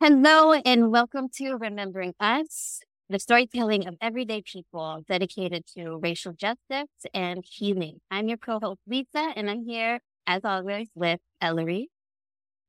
[0.00, 6.88] Hello, and welcome to Remembering Us, the storytelling of everyday people dedicated to racial justice
[7.12, 8.00] and healing.
[8.08, 11.90] I'm your co host, Lisa, and I'm here, as always, with Ellery.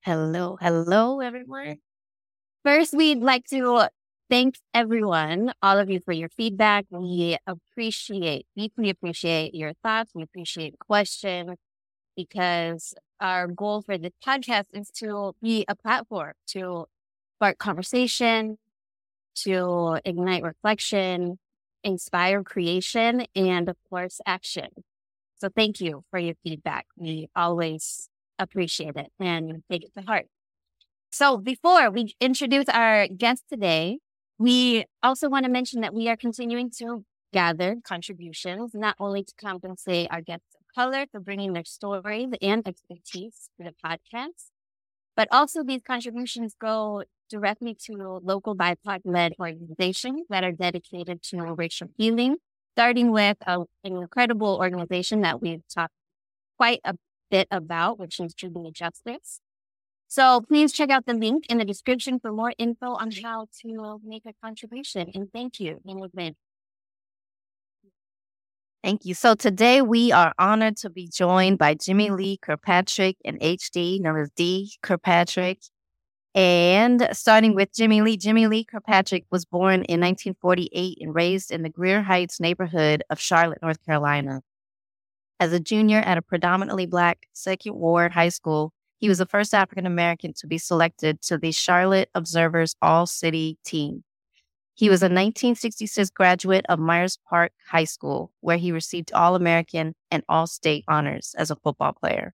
[0.01, 1.77] Hello, hello, everyone.
[2.65, 3.89] First, we'd like to
[4.29, 6.85] thank everyone, all of you, for your feedback.
[6.89, 10.11] We appreciate, deeply appreciate your thoughts.
[10.15, 11.57] We appreciate questions
[12.15, 16.85] because our goal for this podcast is to be a platform to
[17.39, 18.57] spark conversation,
[19.33, 21.39] to ignite reflection,
[21.85, 24.67] inspire creation, and of course, action.
[25.37, 26.85] So thank you for your feedback.
[26.97, 30.25] We always appreciate it and take it to heart.
[31.11, 33.99] So before we introduce our guest today,
[34.37, 39.33] we also want to mention that we are continuing to gather contributions, not only to
[39.39, 44.49] compensate our guests of color for bringing their stories and expertise to the podcast,
[45.15, 51.37] but also these contributions go directly to local BIPOC led organizations that are dedicated to
[51.53, 52.37] racial healing,
[52.75, 55.93] starting with a, an incredible organization that we've talked
[56.57, 56.95] quite a
[57.29, 59.39] bit about, which is Jubilee Justice.
[60.07, 63.99] So please check out the link in the description for more info on how to
[64.03, 65.11] make a contribution.
[65.13, 66.35] And thank you in.
[68.83, 69.13] Thank you.
[69.13, 74.19] So today we are honored to be joined by Jimmie Lee Kirkpatrick and HD, known
[74.21, 75.59] as D Kirkpatrick.
[76.35, 81.63] And starting with Jimmie Lee, Jimmie Lee Kirkpatrick was born in 1948 and raised in
[81.63, 84.41] the Grier Heights neighborhood of Charlotte, North Carolina.
[85.39, 89.53] As a junior at a predominantly Black Second Ward High School, he was the first
[89.53, 94.03] African American to be selected to the Charlotte Observers All City team.
[94.75, 99.95] He was a 1966 graduate of Myers Park High School, where he received All American
[100.11, 102.33] and All State honors as a football player.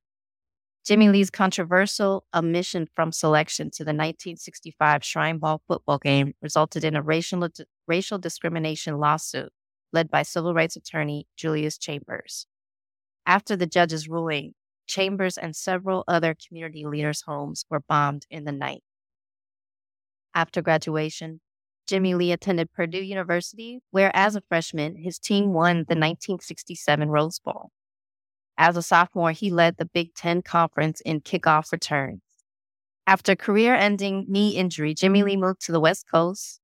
[0.86, 6.95] Jimmie Lee's controversial omission from selection to the 1965 Shrine Bowl football game resulted in
[6.95, 7.47] a racial,
[7.88, 9.50] racial discrimination lawsuit
[9.92, 12.45] led by civil rights attorney Julius Chambers.
[13.26, 14.54] After the judge's ruling,
[14.86, 18.83] Chambers and several other community leaders' homes were bombed in the night.
[20.36, 21.42] After graduation,
[21.87, 27.39] Jimmie Lee attended Purdue University, where as a freshman, his team won the 1967 Rose
[27.39, 27.71] Bowl.
[28.58, 32.21] As a sophomore, he led the Big Ten Conference in kickoff returns.
[33.08, 36.60] After career ending knee injury, Jimmie Lee moved to the West Coast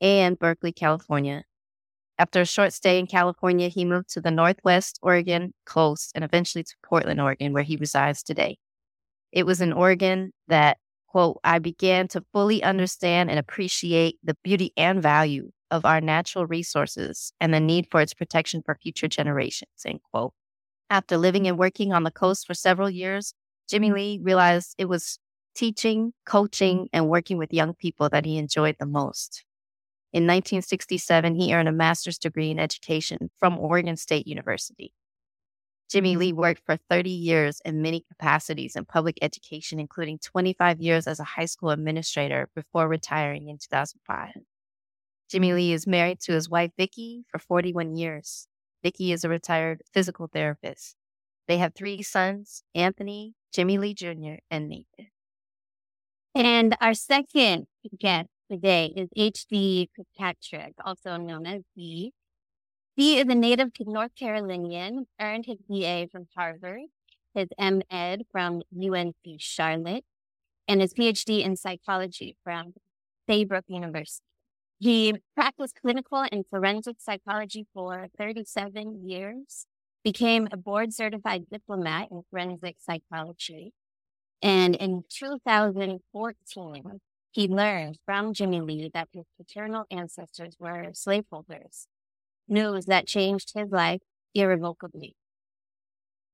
[0.00, 1.44] and Berkeley, California.
[2.18, 6.64] After a short stay in California, he moved to the Northwest Oregon coast and eventually
[6.64, 8.58] to Portland, Oregon, where he resides today.
[9.32, 10.76] It was in Oregon that,
[11.06, 16.46] quote, I began to fully understand and appreciate the beauty and value of our natural
[16.46, 20.34] resources and the need for its protection for future generations, end quote.
[20.90, 23.32] After living and working on the coast for several years,
[23.68, 23.94] Jimmie mm-hmm.
[23.94, 25.20] Lee realized it was
[25.54, 29.44] teaching, coaching, and working with young people that he enjoyed the most.
[30.12, 34.92] In 1967, he earned a master's degree in education from Oregon State University.
[35.88, 41.06] Jimmie Lee worked for 30 years in many capacities in public education, including 25 years
[41.06, 44.30] as a high school administrator before retiring in 2005.
[45.28, 48.48] Jimmie Lee is married to his wife, Vicki, for 41 years.
[48.82, 50.96] Vicki is a retired physical therapist.
[51.48, 55.10] They have three sons Anthony, Jimmy Lee Jr., and Nathan.
[56.34, 57.66] And our second
[57.98, 59.90] guest today is H.D.
[59.96, 62.12] Kirkpatrick, also known as D.
[62.96, 66.82] D is a native North Carolinian, earned his BA from Harvard,
[67.34, 70.04] his M.Ed from UNC Charlotte,
[70.68, 72.74] and his PhD in psychology from
[73.28, 74.24] Saybrook University.
[74.80, 79.66] He practiced clinical and forensic psychology for 37 years,
[80.02, 83.74] became a board certified diplomate in forensic psychology.
[84.40, 91.86] And in 2014, he learned from Jimmie Lee that his paternal ancestors were slaveholders,
[92.48, 94.00] news that changed his life
[94.34, 95.14] irrevocably.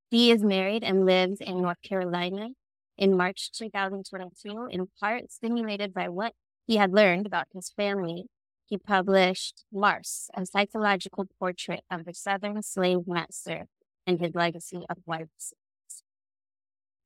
[0.08, 2.50] He is married and lives in North Carolina.
[2.96, 6.34] In March 2022, in part stimulated by what
[6.64, 8.26] he had learned about his family
[8.66, 13.66] he published Massa, a psychological portrait of the Southern slave master
[14.06, 16.02] and his legacy of white slaves.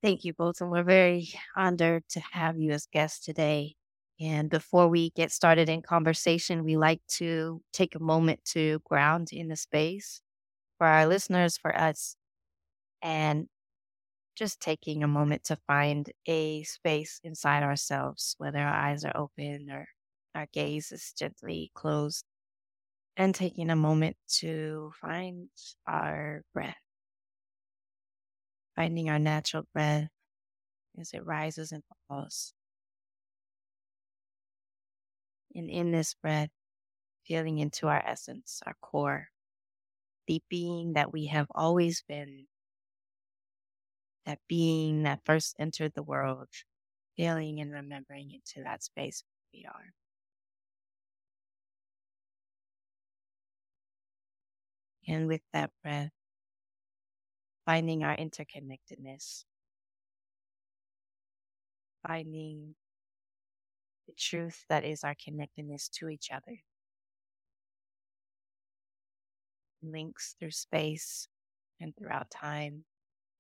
[0.03, 3.75] Thank you both, and we're very honored to have you as guests today.
[4.19, 9.29] And before we get started in conversation, we like to take a moment to ground
[9.33, 10.23] in the space
[10.79, 12.17] for our listeners, for us,
[13.03, 13.47] and
[14.37, 19.71] just taking a moment to find a space inside ourselves, whether our eyes are open
[19.71, 19.87] or
[20.35, 22.25] our gaze is gently closed
[23.17, 25.49] and taking a moment to find
[25.87, 26.77] our breath.
[28.77, 30.09] Finding our natural breath
[30.99, 32.55] as it rises and falls.
[35.55, 36.51] And in this breath,
[37.27, 39.29] feeling into our essence, our core,
[40.27, 42.47] the being that we have always been,
[44.27, 46.49] that being that first entered the world,
[47.17, 49.93] feeling and remembering into that space we are.
[55.11, 56.13] And with that breath,
[57.67, 59.45] finding our interconnectedness,
[62.07, 62.77] finding
[64.07, 66.61] the truth that is our connectedness to each other.
[69.83, 71.27] Links through space
[71.81, 72.85] and throughout time,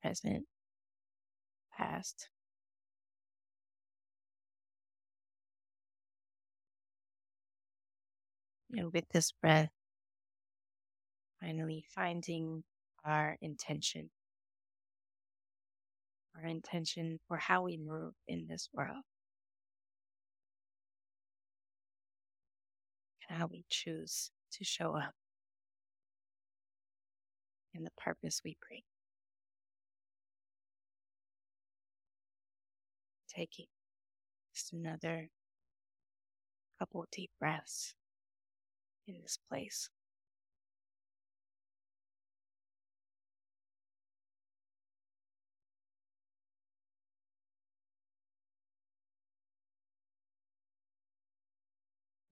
[0.02, 0.46] present,
[1.78, 2.30] past.
[8.72, 9.70] And with this breath,
[11.40, 12.62] finally finding
[13.04, 14.10] our intention,
[16.36, 19.02] our intention for how we move in this world.
[23.28, 25.14] And how we choose to show up
[27.74, 28.82] in the purpose we bring.
[33.34, 33.66] Taking
[34.54, 35.28] just another
[36.78, 37.94] couple deep breaths
[39.06, 39.88] in this place.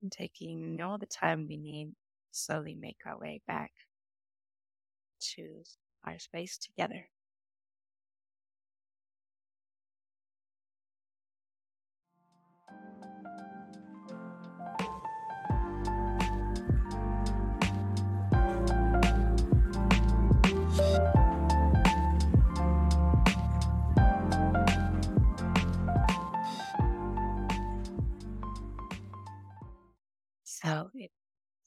[0.02, 1.92] And taking all the time we need,
[2.30, 3.72] slowly make our way back
[5.34, 5.62] to
[6.04, 7.08] our space together.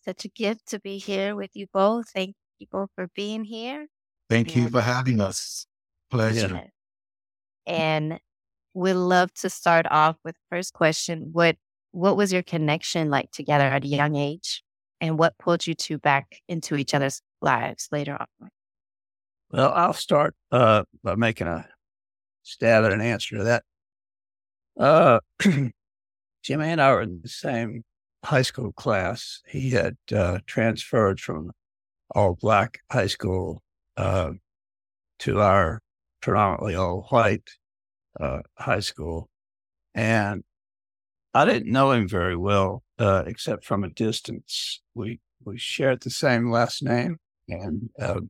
[0.03, 2.09] Such a gift to be here with you both.
[2.09, 3.87] Thank you both for being here.
[4.29, 5.67] Thank you for having us.
[6.09, 6.69] Pleasure.
[7.67, 8.19] And
[8.73, 11.29] we'd love to start off with first question.
[11.31, 11.57] What
[11.91, 14.63] what was your connection like together at a young age?
[15.01, 18.49] And what pulled you two back into each other's lives later on?
[19.51, 21.67] Well, I'll start uh, by making a
[22.43, 23.63] stab at an answer to that.
[24.79, 25.19] Uh,
[26.43, 27.83] Jimmie and I were in the same
[28.23, 29.41] high school class.
[29.47, 31.51] He had uh, transferred from
[32.13, 33.63] all black high school
[33.97, 34.31] uh,
[35.19, 35.81] to our
[36.21, 37.49] predominantly all white
[38.19, 39.29] uh, high school.
[39.93, 40.43] And
[41.33, 44.81] I didn't know him very well, uh, except from a distance.
[44.93, 47.17] We, we shared the same last name
[47.47, 48.21] and uh,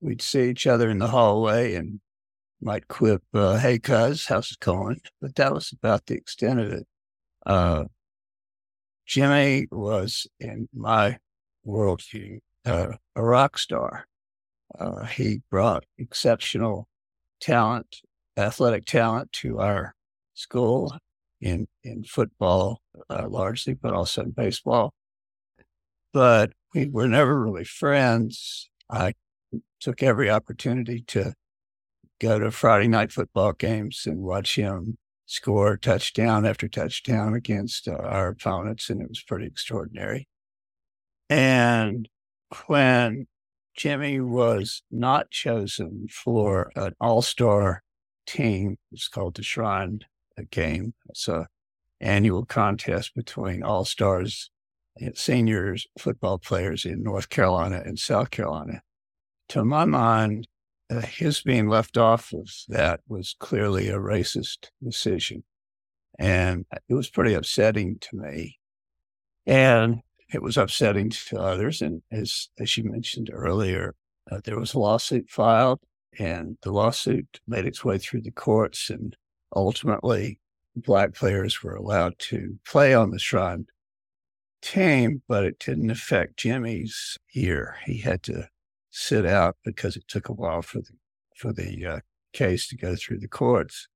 [0.00, 2.00] we'd see each other in the hallway and
[2.60, 5.00] might quip, uh, Hey, cuz, how's it going?
[5.20, 6.86] But that was about the extent of it.
[7.46, 7.84] Uh,
[9.08, 11.16] Jimmie was, in my
[11.66, 14.06] worldview, uh, a rock star.
[14.78, 16.86] Uh, he brought exceptional
[17.40, 18.02] talent,
[18.36, 19.94] athletic talent to our
[20.34, 20.94] school
[21.40, 24.92] in in football uh, largely, but also in baseball.
[26.12, 28.68] But we were never really friends.
[28.90, 29.14] I
[29.80, 31.32] took every opportunity to
[32.20, 37.92] go to Friday night football games and watch him score touchdown after touchdown against uh,
[37.92, 40.26] our opponents, and it was pretty extraordinary.
[41.28, 42.08] And
[42.66, 43.26] when
[43.76, 47.82] Jimmie was not chosen for an all star
[48.26, 50.00] team, it's called the Shrine
[50.50, 50.94] Game.
[51.10, 51.46] It's a
[52.00, 54.50] annual contest between all stars
[55.14, 58.80] seniors football players in North Carolina and South Carolina.
[59.50, 60.48] To my mind,
[60.90, 65.44] uh, his being left off of that was clearly a racist decision.
[66.18, 68.58] And it was pretty upsetting to me.
[69.46, 70.00] And
[70.32, 71.80] it was upsetting to others.
[71.80, 73.94] And as, as you mentioned earlier,
[74.30, 75.80] uh, there was a lawsuit filed,
[76.18, 78.90] and the lawsuit made its way through the courts.
[78.90, 79.16] And
[79.54, 80.38] ultimately,
[80.76, 83.66] Black players were allowed to play on the Shrine
[84.60, 87.76] team, but it didn't affect Jimmie's year.
[87.84, 88.48] He had to
[88.90, 90.92] sit out because it took a while for the
[91.36, 92.00] for the uh,
[92.32, 93.88] case to go through the courts.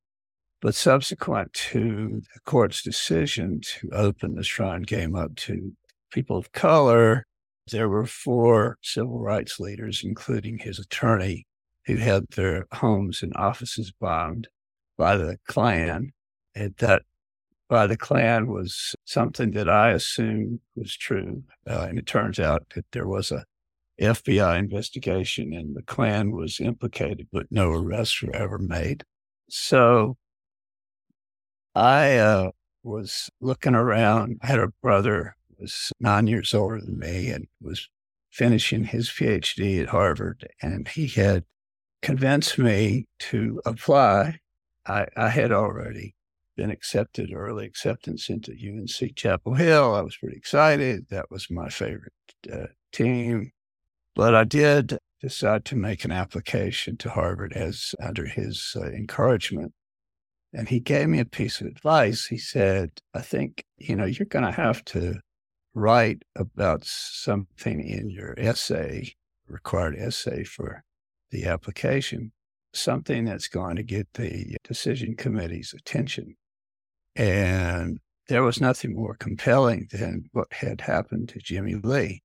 [0.60, 5.72] But subsequent to the court's decision to open the Shrine Game up to
[6.12, 7.26] people of color,
[7.70, 11.46] there were four civil rights leaders, including his attorney,
[11.86, 14.46] who had their homes and offices bombed
[14.96, 16.12] by the Klan.
[16.54, 17.02] And that
[17.68, 21.42] by the Klan was something that I assumed was true.
[21.68, 23.44] Uh, and it turns out that there was a
[24.00, 29.04] FBI investigation and the Klan was implicated, but no arrests were ever made.
[29.48, 30.16] So
[31.74, 32.50] I uh,
[32.82, 34.38] was looking around.
[34.42, 37.88] I had a brother was nine years older than me and was
[38.30, 41.44] finishing his PhD at Harvard, and he had
[42.02, 44.40] convinced me to apply.
[44.86, 46.16] I, I had already
[46.56, 49.94] been accepted, early acceptance into UNC Chapel Hill.
[49.94, 51.06] I was pretty excited.
[51.10, 52.12] That was my favorite
[52.52, 53.52] uh, team.
[54.14, 59.72] But I did decide to make an application to Harvard as under his uh, encouragement.
[60.52, 62.26] And he gave me a piece of advice.
[62.26, 65.14] He said, I think, you know, you're going to have to
[65.74, 69.14] write about something in your essay,
[69.46, 70.82] required essay for
[71.30, 72.32] the application,
[72.74, 76.34] something that's going to get the decision committee's attention.
[77.16, 82.22] And there was nothing more compelling than what had happened to Jimmie Lee.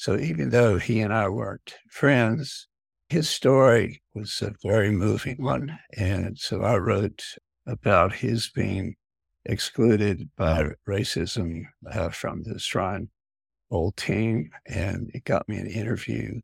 [0.00, 2.68] So even though he and I weren't friends,
[3.10, 5.78] his story was a very moving one.
[5.94, 7.22] And so I wrote
[7.66, 8.94] about his being
[9.44, 13.10] excluded by racism uh, from the Shrine
[13.68, 14.48] Bowl team.
[14.64, 16.40] And it got me an interview.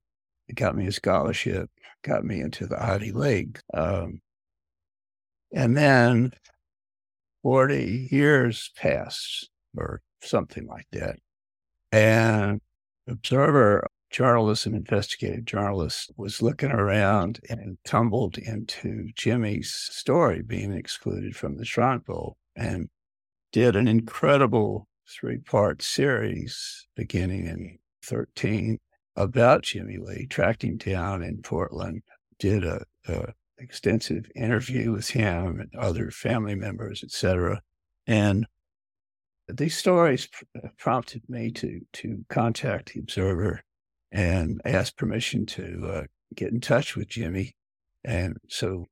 [0.49, 1.71] It got me a scholarship,
[2.05, 3.59] got me into the Ivy League.
[3.73, 4.21] Um,
[5.51, 6.33] and then
[7.43, 11.17] 40 years passed or something like that.
[11.91, 12.61] And
[13.09, 21.37] Observer journalist and investigative journalist was looking around and tumbled into Jimmie's story being excluded
[21.37, 22.89] from the Shrine Bowl and
[23.53, 28.79] did an incredible three part series beginning in 13
[29.17, 32.03] about Jimmie Lee, tracked him down in Portland,
[32.39, 37.63] did a, a extensive interview with him and other family members, etc.
[38.07, 38.47] And
[39.49, 43.63] these stories pr- prompted me to to contact the Observer
[44.13, 46.03] and ask permission to uh,
[46.35, 47.57] get in touch with Jimmie.
[48.05, 48.87] And so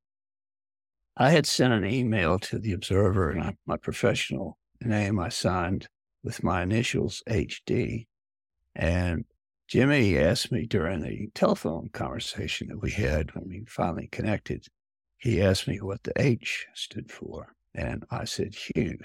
[1.17, 5.89] I had sent an email to the Observer and my professional name I signed
[6.23, 8.07] with my initials HD.
[8.75, 9.25] And
[9.69, 14.67] Jimmie asked me during the telephone conversation that we had when we finally connected,
[15.17, 17.55] he asked me what the H stood for.
[17.75, 18.99] And I said Hugh.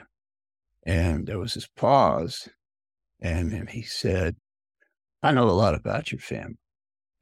[0.84, 2.50] And there was this pause.
[3.20, 4.36] And then he said,
[5.22, 6.58] I know a lot about your family.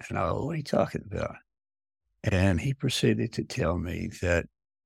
[0.07, 1.35] And I, what are you talking about?
[2.23, 4.45] And he proceeded to tell me that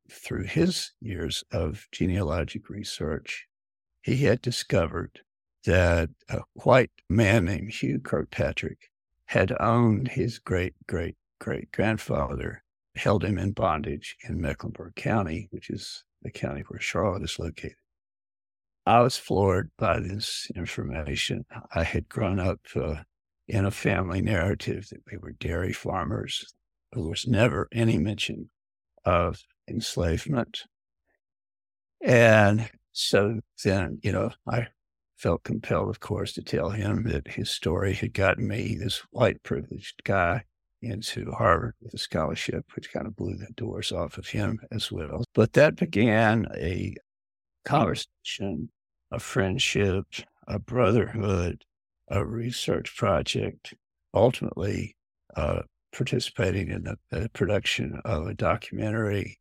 [0.09, 3.47] through his years of genealogic research,
[4.01, 5.21] he had discovered
[5.65, 8.89] that a white man named Hugh Kirkpatrick
[9.25, 12.63] had owned his great great great grandfather,
[12.95, 17.75] held him in bondage in Mecklenburg County, which is the county where Charlotte is located.
[18.85, 21.45] I was floored by this information.
[21.73, 23.03] I had grown up uh,
[23.47, 26.53] in a family narrative that we were dairy farmers.
[26.93, 28.49] There was never any mention
[29.05, 30.63] of enslavement.
[32.01, 34.67] And so then, you know, I
[35.15, 39.43] felt compelled, of course, to tell him that his story had gotten me, this white
[39.43, 40.43] privileged guy,
[40.81, 44.91] into Harvard with a scholarship, which kind of blew the doors off of him as
[44.91, 45.23] well.
[45.35, 46.95] But that began a
[47.65, 48.69] conversation,
[49.11, 50.05] a friendship,
[50.47, 51.63] a brotherhood,
[52.09, 53.73] a research project,
[54.13, 54.95] ultimately
[55.35, 55.61] uh,
[55.93, 59.39] participating in the, the, production of a documentary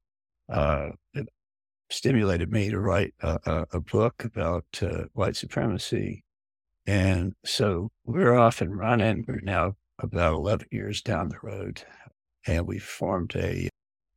[0.48, 1.26] uh, that
[1.90, 6.24] stimulated me to write a, a, a book about uh, white supremacy.
[6.86, 9.24] And so we're off and running.
[9.26, 11.82] We're now about 11 years down the road,
[12.46, 13.68] and we formed a,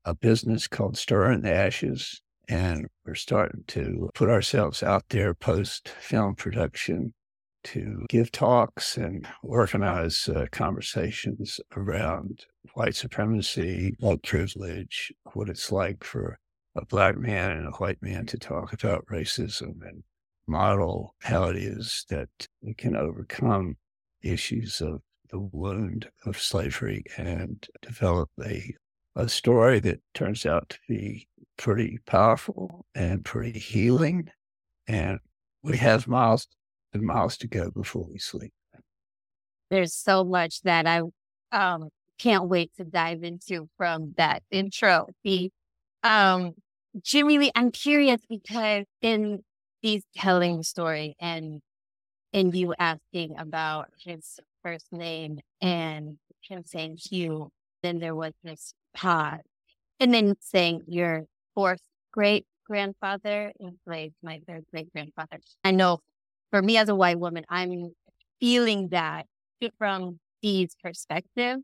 [0.05, 5.33] a business called Stir in the Ashes and we're starting to put ourselves out there
[5.33, 7.13] post film production
[7.63, 16.03] to give talks and organize uh, conversations around white supremacy, white privilege, what it's like
[16.03, 16.37] for
[16.75, 20.03] a black man and a white man to talk about racism and
[20.47, 22.29] model how it is that
[22.61, 23.77] we can overcome
[24.21, 28.73] issues of the wound of slavery and develop a,
[29.15, 31.27] a story that turns out to be
[31.57, 34.29] pretty powerful and pretty healing.
[34.87, 35.19] And
[35.61, 36.47] we have miles
[36.93, 38.53] and miles to go before we sleep.
[39.69, 41.01] There's so much that I
[41.51, 41.89] um,
[42.19, 45.07] can't wait to dive into from that intro.
[45.23, 45.51] The
[46.03, 46.53] um,
[47.01, 49.43] Jimmie Lee, I'm curious because in
[49.81, 51.61] these telling story and
[52.31, 57.49] in you asking about his first name and him saying Hugh,
[57.81, 59.41] then there was this pause.
[59.99, 61.81] And then saying your fourth
[62.11, 65.39] great grandfather enslaved my third great grandfather.
[65.63, 65.99] I know
[66.51, 67.93] for me as a white woman, I'm
[68.39, 69.25] feeling that
[69.77, 71.59] from Dee's perspective.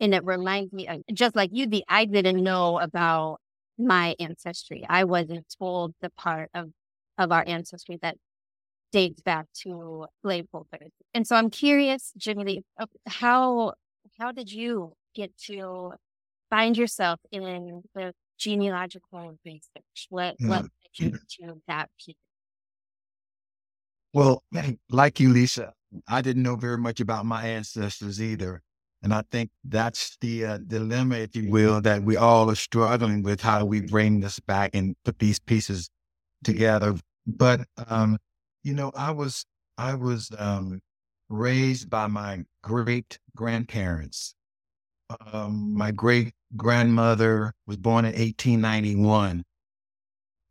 [0.00, 3.38] And it reminds me, of, just like you, Dee, I didn't know about
[3.78, 4.84] my ancestry.
[4.88, 6.70] I wasn't told the part of
[7.16, 8.16] of our ancestry that
[8.90, 10.90] dates back to slaveholders.
[11.14, 12.62] And so I'm curious, Jimmie Lee,
[13.06, 13.74] how
[14.18, 15.92] how did you get to
[16.54, 20.06] find yourself in the genealogical research?
[20.08, 22.14] What what led you to that piece?
[24.12, 24.44] Well,
[24.88, 25.72] like you, Lisa,
[26.06, 28.62] I didn't know very much about my ancestors either.
[29.02, 33.22] And I think that's the uh, dilemma, if you will, that we all are struggling
[33.22, 33.40] with.
[33.40, 35.90] How do we bring this back and put these pieces
[36.42, 36.94] together?
[37.26, 38.18] But um,
[38.62, 39.44] you know, I was
[39.76, 40.80] I was um,
[41.28, 44.34] raised by my great grandparents.
[45.32, 49.44] Um, my great grandmother was born in 1891.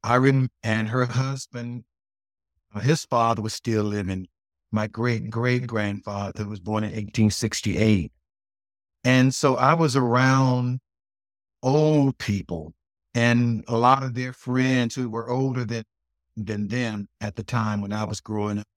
[0.04, 1.86] I rem- and her husband,
[2.74, 4.28] uh, his father was still living.
[4.72, 8.12] My great great grandfather was born in 1868.
[9.04, 10.80] And so I was around
[11.62, 12.74] old people
[13.14, 15.84] and a lot of their friends who were older than,
[16.36, 18.68] than them at the time when I was growing up.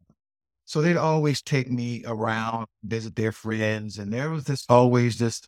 [0.65, 3.99] So they'd always take me around, visit their friends.
[3.99, 5.43] And there was this always this,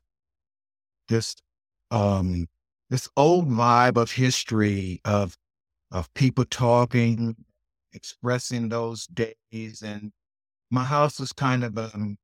[1.09, 1.37] this,
[1.91, 2.47] um,
[2.91, 5.37] this old vibe of history of,
[5.91, 7.37] of people talking,
[7.93, 9.83] expressing those days.
[9.83, 10.13] And
[10.71, 12.17] my house was kind of, um,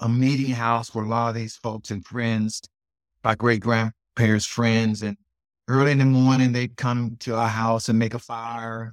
[0.00, 2.62] a meeting house for a lot of these folks and friends,
[3.24, 5.02] my great grandparents' friends.
[5.02, 5.16] And
[5.66, 8.92] early in the morning, they'd come to our house and make a fire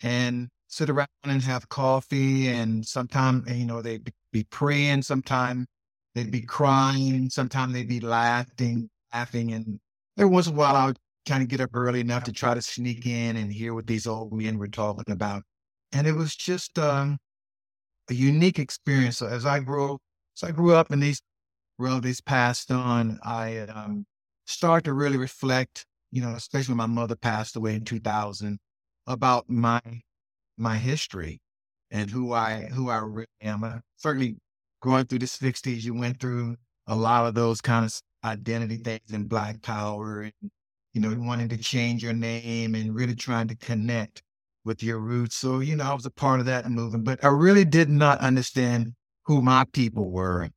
[0.00, 2.48] and sit around and have coffee.
[2.48, 5.02] And sometimes, you know, they'd be praying.
[5.02, 5.66] Sometimes
[6.14, 7.28] they'd be crying.
[7.28, 9.52] Sometimes they'd be laughing, laughing.
[9.52, 9.80] And
[10.18, 12.54] every once in a while, I would kind of get up early enough to try
[12.54, 15.42] to sneak in and hear what these old men were talking about.
[15.92, 17.18] And it was just um,
[18.10, 19.18] a unique experience.
[19.18, 19.98] So as I grew
[20.34, 21.20] so I grew up and these
[21.78, 23.18] relatives passed on.
[23.22, 24.06] I um,
[24.46, 28.58] started to really reflect, you know, especially when my mother passed away in 2000,
[29.06, 29.80] about my
[30.56, 31.40] my history
[31.90, 33.64] and who I who I really am.
[33.64, 34.36] Uh, certainly,
[34.80, 39.12] going through the 60s, you went through a lot of those kind of identity things
[39.12, 40.50] and Black Power, and
[40.94, 44.22] you know, wanting to change your name and really trying to connect
[44.64, 45.36] with your roots.
[45.36, 48.20] So, you know, I was a part of that movement, but I really did not
[48.20, 50.48] understand who my people were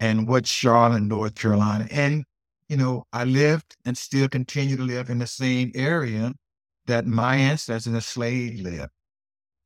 [0.00, 1.86] and what Charlotte, North Carolina.
[1.90, 2.24] And,
[2.68, 6.32] you know, I lived and still continue to live in the same area
[6.86, 8.90] that my ancestors and slaves lived.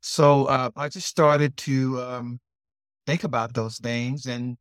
[0.01, 2.41] So uh, I just started to um,
[3.07, 4.57] think about those things and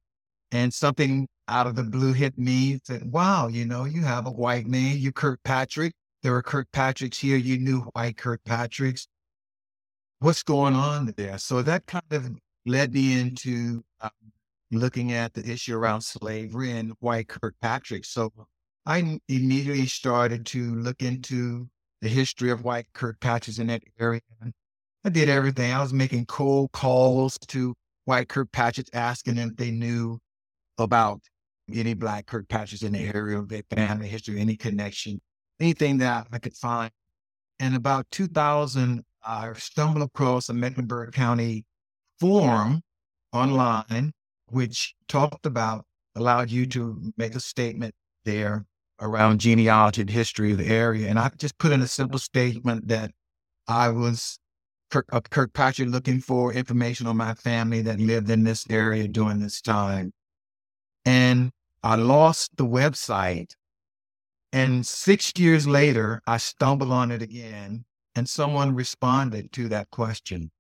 [0.52, 4.32] and something out of the blue hit me said, wow, you know, you have a
[4.32, 5.94] white name, you Kirkpatrick.
[6.24, 7.38] There were Kirkpatricks here.
[7.38, 9.08] You knew white Kirkpatricks.
[10.20, 11.38] What's going on there?
[11.38, 12.30] So that kind of
[12.66, 14.10] led me into um,
[14.72, 18.06] looking at the issue around slavery and white Kirkpatrick.
[18.06, 18.32] So
[18.86, 21.70] I immediately started to look into
[22.02, 24.22] the history of white Kirkpatricks in that area.
[25.04, 25.72] I did everything.
[25.72, 30.20] I was making cold calls to white Kirkpatricks, asking them if they knew
[30.78, 31.22] about
[31.74, 35.20] any black Kirkpatricks in the area, their family history, any connection,
[35.60, 36.92] anything that I could find.
[37.60, 41.66] And about 2000, I stumbled across a Mecklenburg County
[42.20, 42.82] form
[43.34, 44.12] online,
[44.50, 48.66] which talked about, allowed you to make a statement there
[49.02, 51.10] around genealogy and history of the area.
[51.10, 53.12] And I just put in a simple statement that
[53.68, 54.40] I was
[54.92, 59.40] Kirk, uh, Kirkpatrick looking for information on my family that lived in this area during
[59.40, 60.14] this time.
[61.06, 61.52] And
[61.86, 63.54] I lost the website.
[64.52, 70.52] And six years later, I stumbled on it again, and someone responded to that question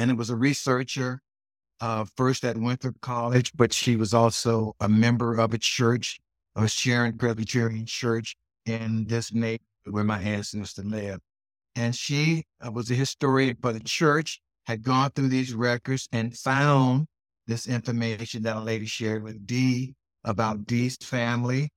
[0.00, 1.20] and it was a researcher
[1.82, 6.18] uh, first at Winthrop College, but she was also a member of a church,
[6.56, 11.20] a Sharon Presbyterian Church in this neighborhood where my ancestors lived.
[11.76, 16.34] And she uh, was a historian for the church, had gone through these records and
[16.34, 17.06] found
[17.46, 21.70] this information that a lady shared with Dee about Dee's family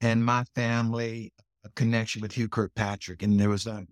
[0.00, 1.32] and my family
[1.74, 3.22] connection with Hugh Kirkpatrick.
[3.22, 3.86] And there was a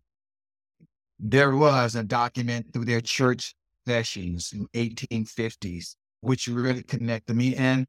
[1.19, 3.55] there was a document through their church
[3.87, 7.55] sessions in 1850s, which really connected me.
[7.57, 7.87] And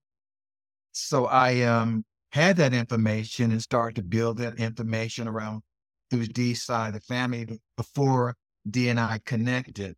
[0.94, 5.62] so I um, had that information and started to build that information around
[6.10, 8.36] through Dee's side of the family before
[8.70, 9.96] Dee and I connected.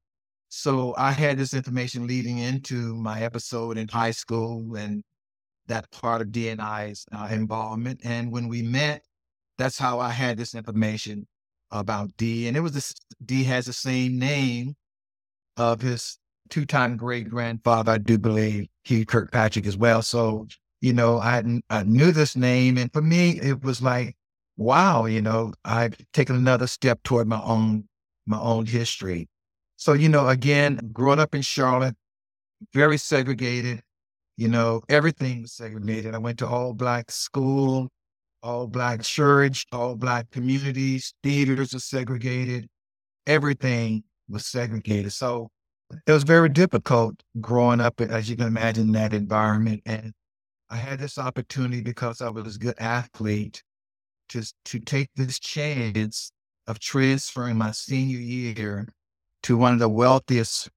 [0.49, 5.03] So I had this information leading into my episode in high school and
[5.69, 8.01] that part of Dee and I's uh, involvement.
[8.03, 9.03] And when we met,
[9.57, 11.27] that's how I had this information
[11.71, 12.47] about D.
[12.47, 12.93] And it was this
[13.25, 14.75] Dee has the same name
[15.57, 16.17] of his
[16.49, 20.01] two time great grandfather, I do believe, Hugh Kirkpatrick as well.
[20.01, 20.47] So,
[20.81, 22.77] you know, I, I knew this name.
[22.77, 24.15] And for me, it was like,
[24.57, 27.85] wow, you know, I've taken another step toward my own
[28.25, 29.27] my own history.
[29.77, 31.95] So, you know, again, growing up in Charlotte,
[32.73, 33.81] very segregated,
[34.39, 36.15] you know, everything was segregated.
[36.15, 37.89] I went to all black school,
[38.41, 42.69] all black church, all black communities, theaters were segregated,
[43.27, 45.11] everything was segregated.
[45.11, 45.49] So
[46.07, 49.81] it was very difficult growing up, as you can imagine, in that environment.
[49.85, 50.13] And
[50.69, 53.61] I had this opportunity because I was a good athlete
[54.29, 56.31] to, to take this chance
[56.65, 58.87] of transferring my senior year
[59.43, 60.69] to one of the wealthiest,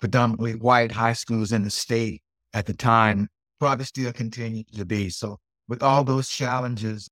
[0.00, 2.23] predominantly white high schools in the state
[2.54, 3.28] at the time,
[3.60, 5.10] probably still continue to be.
[5.10, 5.38] So
[5.68, 7.10] with all those challenges,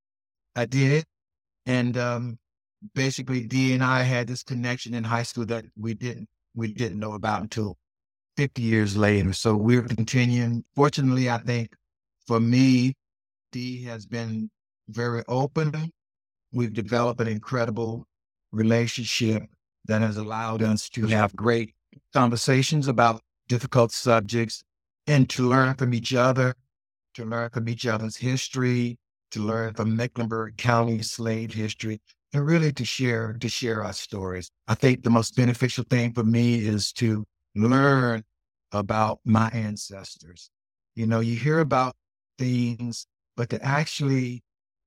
[0.57, 1.05] I did.
[1.67, 2.39] And um,
[2.95, 6.99] basically D and I had this connection in high school that we didn't we didn't
[6.99, 7.77] know about until
[8.37, 9.33] 50 years later.
[9.33, 10.65] So we're continuing.
[10.75, 11.75] Fortunately, I think
[12.27, 12.95] for me,
[13.53, 14.51] D has been
[14.89, 15.91] very open.
[16.53, 18.07] We've developed an incredible
[18.53, 19.45] relationship
[19.87, 21.75] that has allowed us to have great
[22.13, 24.63] conversations about difficult subjects
[25.07, 26.55] and to learn from each other,
[27.15, 28.99] to learn from each other's history,
[29.31, 32.01] to learn from Mecklenburg County slave history,
[32.33, 34.51] and really to share to share our stories.
[34.69, 38.23] I think the most beneficial thing for me is to learn
[38.73, 40.51] about my ancestors.
[40.95, 41.95] You know, you hear about
[42.39, 44.43] things, but to actually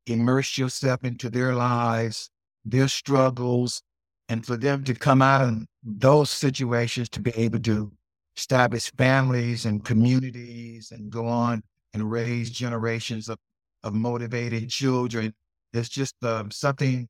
[0.08, 2.30] immerse yourself into their lives,
[2.64, 3.82] their struggles,
[4.30, 7.92] and for them to come out of those situations to be able to
[8.38, 13.38] establish families and communities and go on and raise generations of,
[13.84, 15.34] of motivated children.
[15.74, 17.08] It's just um, something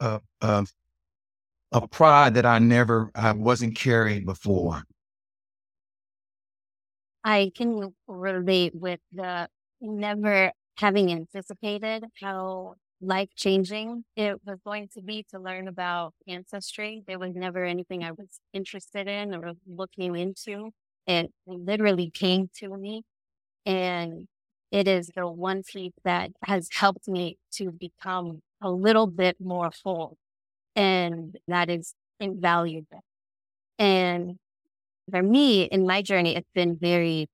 [0.00, 0.72] of, of,
[1.72, 4.82] of pride that I never, I wasn't carrying before.
[7.22, 9.48] I can relate with the
[9.80, 17.02] never having anticipated how life changing it was going to be to learn about ancestry.
[17.06, 20.70] There was never anything I was interested in or looking into.
[21.06, 23.02] It literally came to me.
[23.66, 24.26] And
[24.70, 29.70] it is the one piece that has helped me to become a little bit more
[29.70, 30.16] full.
[30.76, 33.02] And that is invaluable.
[33.78, 34.38] And
[35.10, 37.28] for me, in my journey, it's been very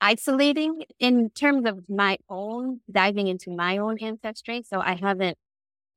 [0.00, 4.62] isolating in terms of my own diving into my own ancestry.
[4.66, 5.36] So I haven't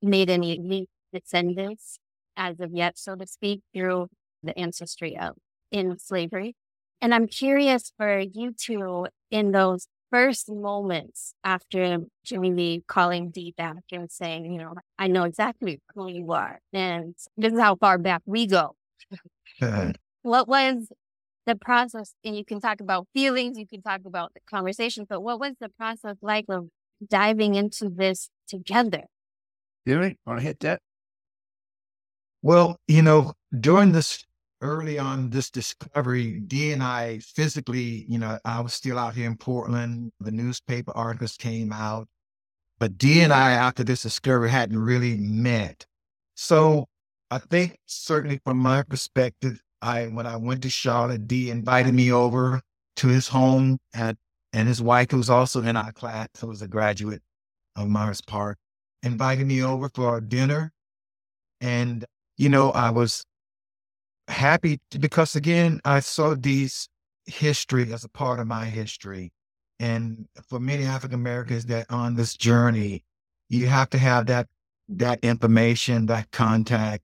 [0.02, 2.00] made any descendants
[2.36, 4.08] as of yet, so to speak, through
[4.42, 5.36] the ancestry of
[5.72, 6.56] in slavery.
[7.02, 13.54] And I'm curious for you two in those first moments after Jimmie Lee calling Dee
[13.58, 16.60] back and saying, you know, I know exactly who you are.
[16.72, 18.76] And this is how far back we go.
[20.22, 20.88] what was
[21.46, 25.22] the process, and you can talk about feelings, you can talk about the conversation, but
[25.22, 26.68] what was the process like of
[27.08, 29.04] diving into this together?
[29.88, 30.80] Jimmie, want to hit that?
[32.42, 34.26] Well, you know, during this
[34.62, 39.28] early on this discovery, D and I physically, you know, I was still out here
[39.28, 40.12] in Portland.
[40.20, 42.08] The newspaper articles came out,
[42.80, 45.86] but D and I, after this discovery, hadn't really met.
[46.36, 46.88] So
[47.30, 52.12] I think certainly from my perspective, I when I went to Charlotte, D invited me
[52.12, 52.62] over
[52.98, 54.18] to his home at
[54.54, 57.22] and his wife, who was also in our class, who was a graduate
[57.76, 58.58] of Myers Park,
[59.02, 60.72] invited me over for dinner.
[61.60, 62.06] And,
[62.38, 63.26] you know, I was
[64.28, 66.88] happy because again, I saw Dee's
[67.26, 69.32] history as a part of my history.
[69.80, 73.04] And for many African Americans that on this journey,
[73.50, 74.48] you have to have that
[74.90, 77.04] that information, that contact.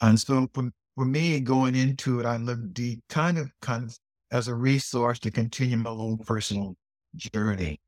[0.00, 3.98] And so for, for me, going into it, I looked kind of, kind of
[4.30, 6.76] as a resource to continue my own personal
[7.16, 7.80] journey.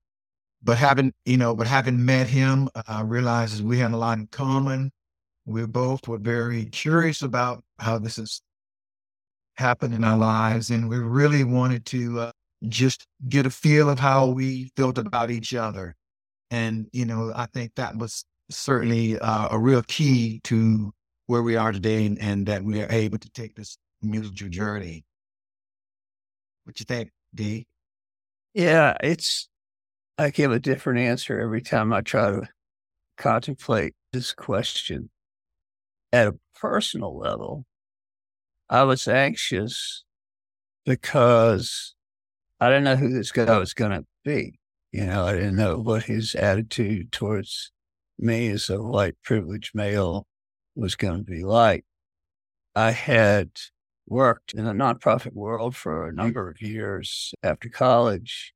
[0.62, 4.26] But having, you know, but having met him, I realized we had a lot in
[4.28, 4.90] common.
[5.44, 8.40] We both were very curious about how this has
[9.54, 12.32] happened in our lives, and we really wanted to uh,
[12.68, 15.94] just get a feel of how we felt about each other.
[16.50, 20.92] And you know, I think that was certainly uh, a real key to
[21.26, 25.04] where we are today and, and that we are able to take this musical journey.
[26.64, 27.66] What you think, D?
[28.54, 29.48] Yeah, it's
[30.18, 32.48] I give a different answer every time I try to
[33.16, 35.10] contemplate this question.
[36.12, 37.66] At a personal level,
[38.70, 40.04] I was anxious
[40.86, 41.94] because
[42.60, 44.58] I didn't know who this guy was going to be.
[44.92, 47.72] You know, I didn't know what his attitude towards
[48.18, 50.26] me as a white privileged male
[50.76, 51.84] was going to be like.
[52.74, 53.50] I had
[54.06, 58.52] worked in the nonprofit world for a number of years after college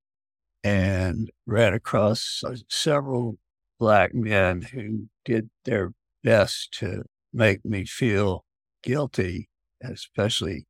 [0.62, 3.38] and ran across uh, several
[3.78, 7.02] black men who did their best to
[7.32, 8.44] make me feel
[8.82, 9.48] guilty,
[9.82, 10.66] especially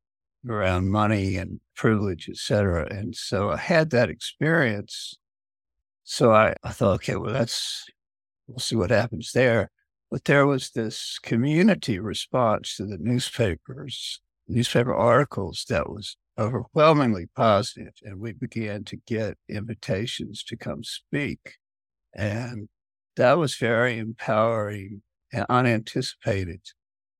[0.49, 2.87] around money and privilege, et cetera.
[2.91, 5.19] And so I had that experience.
[6.05, 7.85] So I, I thought, okay, well, that's,
[8.47, 9.71] we'll see what happens there.
[10.11, 17.93] But there was this community response to the newspapers, newspaper articles that was overwhelmingly positive,
[18.03, 21.59] And we began to get invitations to come speak.
[22.15, 22.69] And
[23.17, 26.63] that was very empowering and unanticipated.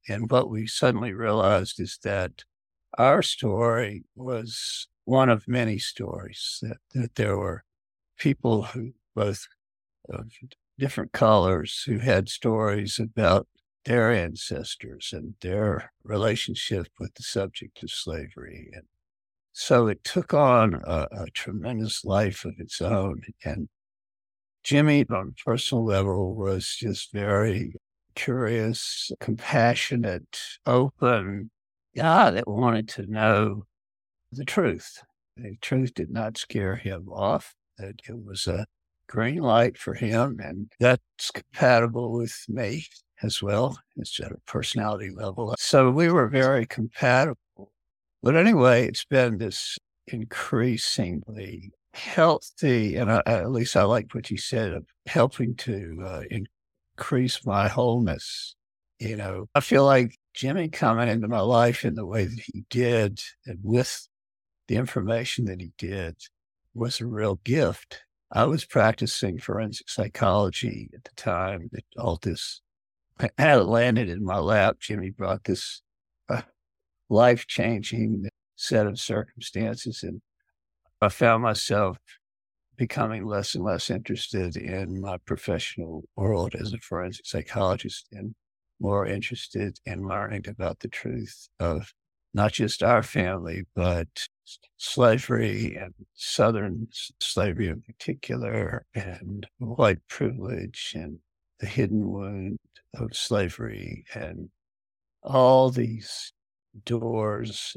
[0.09, 2.45] And what we suddenly realized is that
[2.99, 7.65] our story was one of many stories, that, that there were
[8.19, 9.47] people who both
[10.09, 10.27] of
[10.81, 13.47] different colors who had stories about
[13.85, 18.71] their ancestors and their relationship with the subject of slavery.
[18.73, 18.85] And
[19.53, 23.23] so it took on a, a tremendous life of its own.
[23.45, 23.69] And
[24.65, 27.75] Jimmie, on a personal level, was just very
[28.15, 31.51] curious, compassionate, open
[31.95, 33.65] guy that wanted to know
[34.33, 35.03] the truth.
[35.37, 37.55] The truth did not scare him off.
[37.79, 38.67] It, it was a
[39.11, 42.87] green light for him, and that's compatible with me
[43.23, 43.77] as well.
[43.97, 45.55] It's at a personality level.
[45.59, 47.73] So we were very compatible.
[48.23, 54.39] But anyway, it's been this increasingly healthy, and I, at least I like what you
[54.39, 56.23] said of helping to uh,
[56.97, 58.55] increase my wholeness.
[59.01, 62.65] You know, I feel like Jimmie coming into my life in the way that he
[62.71, 64.07] did and with
[64.69, 66.17] the information that he did
[66.75, 68.05] was a real gift.
[68.33, 72.61] I was practicing forensic psychology at the time that all this
[73.39, 74.77] had landed in my lap.
[74.79, 75.83] Jimmie brought this
[76.29, 76.43] uh,
[77.09, 80.03] life changing set of circumstances.
[80.03, 80.23] And
[81.01, 81.99] I found myself
[82.77, 88.35] becoming less and less interested in my professional world as a forensic psychologist and
[88.79, 91.93] more interested in learning about the truth of
[92.35, 94.29] not just our family, but
[94.77, 96.89] slavery and Southern
[97.21, 101.19] slavery in particular, and white privilege and
[101.61, 102.59] the hidden wound
[102.95, 104.05] of slavery.
[104.15, 104.51] And
[105.23, 106.33] all these
[106.85, 107.77] doors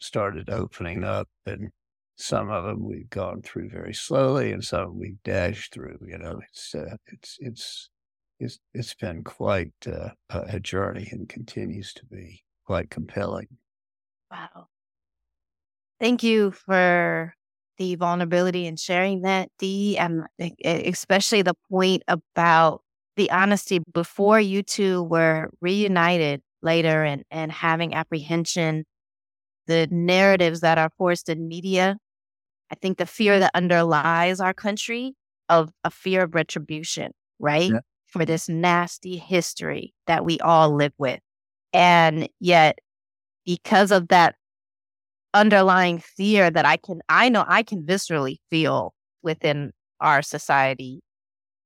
[0.00, 1.70] started opening up, and
[2.16, 5.98] some of them we've gone through very slowly, and some we've dashed through.
[6.06, 7.90] You know, it's uh, it's it's
[8.40, 13.48] it's it's been quite uh, a journey, and continues to be quite compelling.
[14.32, 14.68] Wow.
[16.00, 17.34] Thank you for
[17.78, 20.24] the vulnerability and sharing that, Dee, and
[20.64, 22.82] especially the point about
[23.16, 28.84] the honesty before you two were reunited later and, and having apprehension,
[29.66, 31.98] the narratives that are forced in media.
[32.70, 35.14] I think the fear that underlies our country
[35.48, 37.70] of a fear of retribution, right?
[37.72, 37.80] Yeah.
[38.08, 41.20] For this nasty history that we all live with.
[41.72, 42.78] And yet,
[43.44, 44.34] because of that
[45.34, 51.00] underlying fear that I can, I know I can viscerally feel within our society,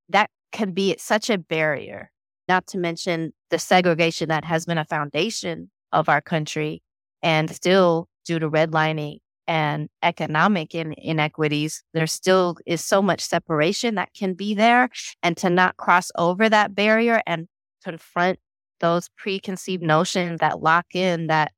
[0.09, 2.11] that can be such a barrier,
[2.49, 6.83] not to mention the segregation that has been a foundation of our country
[7.23, 13.95] and still due to redlining and economic in- inequities, there still is so much separation
[13.95, 14.89] that can be there.
[15.23, 17.47] And to not cross over that barrier and
[17.85, 18.39] confront
[18.81, 21.53] those preconceived notions that lock in that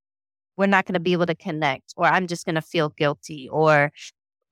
[0.58, 3.48] we're not going to be able to connect, or I'm just going to feel guilty,
[3.50, 3.92] or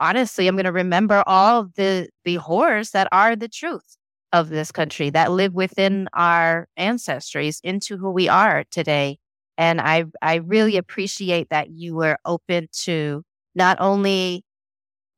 [0.01, 3.97] honestly, I'm going to remember all the the horrors that are the truth
[4.33, 9.19] of this country that live within our ancestries into who we are today.
[9.59, 13.23] And I, I really appreciate that you were open to
[13.55, 14.45] not only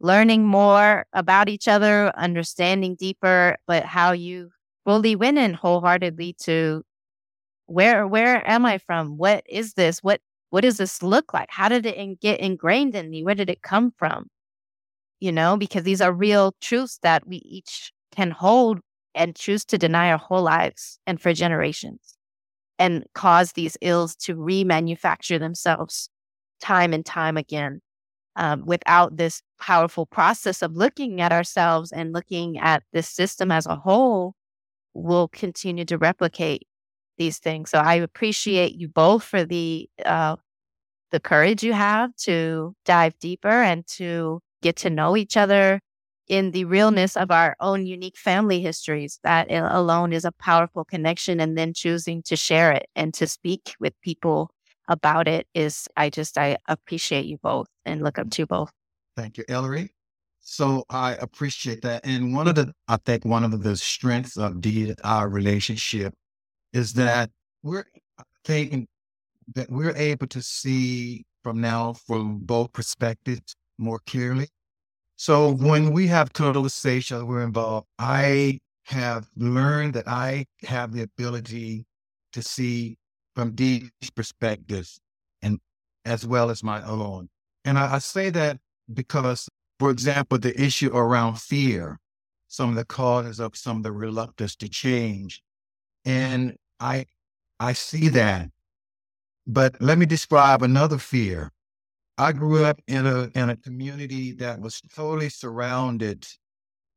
[0.00, 4.50] learning more about each other, understanding deeper, but how you
[4.84, 6.82] fully went in wholeheartedly to
[7.66, 9.16] where, where am I from?
[9.16, 9.98] What is this?
[10.02, 11.48] What, what does this look like?
[11.50, 13.22] How did it get ingrained in me?
[13.22, 14.28] Where did it come from?
[15.20, 18.78] You know, because these are real truths that we each can hold
[19.14, 22.16] and choose to deny our whole lives and for generations
[22.78, 26.08] and cause these ills to remanufacture themselves
[26.60, 27.80] time and time again
[28.36, 33.66] um, without this powerful process of looking at ourselves and looking at this system as
[33.66, 34.34] a whole
[34.94, 36.67] will continue to replicate
[37.18, 40.36] these things so i appreciate you both for the uh,
[41.10, 45.80] the courage you have to dive deeper and to get to know each other
[46.28, 49.18] in the realness of our own unique family histories.
[49.24, 51.40] That alone is a powerful connection.
[51.40, 54.50] And then choosing to share it and to speak with people
[54.88, 58.70] about it is, I just, I appreciate you both and look up to you both.
[59.16, 59.90] Thank you, Ellery.
[60.40, 62.06] So I appreciate that.
[62.06, 64.62] And one of the, I think one of the strengths of
[65.04, 66.14] our relationship
[66.72, 67.30] is that
[67.62, 67.86] we're
[68.44, 68.86] taking
[69.54, 74.48] that we're able to see from now from both perspectives more clearly.
[75.16, 75.66] So mm-hmm.
[75.66, 81.86] when we have conversations, we're involved, I have learned that I have the ability
[82.32, 82.96] to see
[83.34, 85.00] from these perspectives
[85.42, 85.58] and
[86.04, 87.28] as well as my own.
[87.64, 88.58] And I, I say that
[88.92, 91.98] because, for example, the issue around fear,
[92.48, 95.42] some of the causes of some of the reluctance to change.
[96.08, 97.04] And I
[97.60, 98.48] I see that.
[99.46, 101.52] But let me describe another fear.
[102.16, 106.26] I grew up in a in a community that was totally surrounded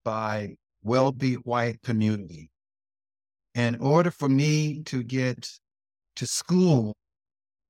[0.06, 2.52] by wealthy white community.
[3.54, 5.60] In order for me to get
[6.16, 6.96] to school,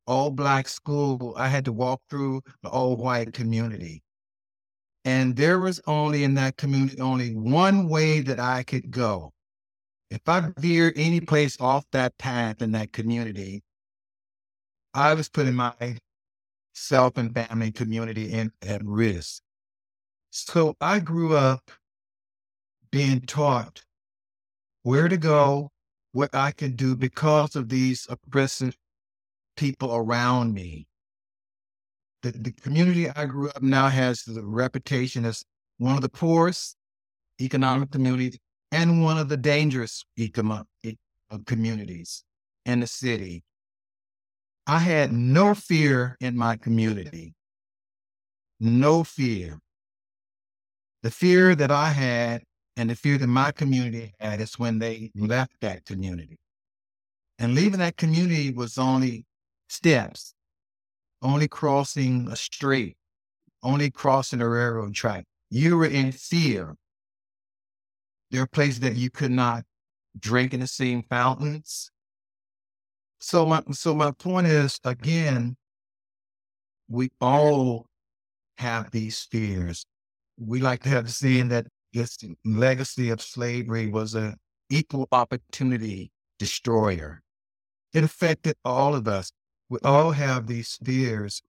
[0.05, 4.03] all black school, I had to walk through the all white community.
[5.05, 9.33] And there was only in that community only one way that I could go.
[10.11, 13.63] If I veered any place off that path in that community,
[14.93, 15.73] I was putting my
[16.73, 19.41] self and family community in, at risk.
[20.29, 21.71] So I grew up
[22.91, 23.85] being taught
[24.83, 25.71] where to go,
[26.11, 28.75] what I could do because of these oppressive
[29.55, 30.87] people around me.
[32.21, 35.45] The, the community I grew up now has the reputation as
[35.77, 36.75] one of the poorest
[37.39, 38.37] economic communities
[38.71, 40.67] and one of the dangerous economic
[41.29, 42.23] uh, communities
[42.65, 43.43] in the city.
[44.67, 47.33] I had no fear in my community.
[48.59, 49.59] No fear.
[51.03, 52.43] The fear that I had
[52.77, 56.37] and the fear that my community had is when they left that community.
[57.39, 59.25] And leaving that community was only
[59.67, 60.33] steps,
[61.21, 62.95] only crossing a street,
[63.63, 65.25] only crossing a railroad track.
[65.49, 66.75] You were in fear.
[68.31, 69.63] There are places that you could not
[70.17, 71.91] drink in the same fountains.
[73.19, 75.57] So my so my point is again,
[76.87, 77.87] we all
[78.57, 79.85] have these fears.
[80.39, 84.37] We like to have the saying that this legacy of slavery was an
[84.69, 87.21] equal opportunity destroyer.
[87.93, 89.31] It affected all of us.
[89.69, 91.41] We all have these fears.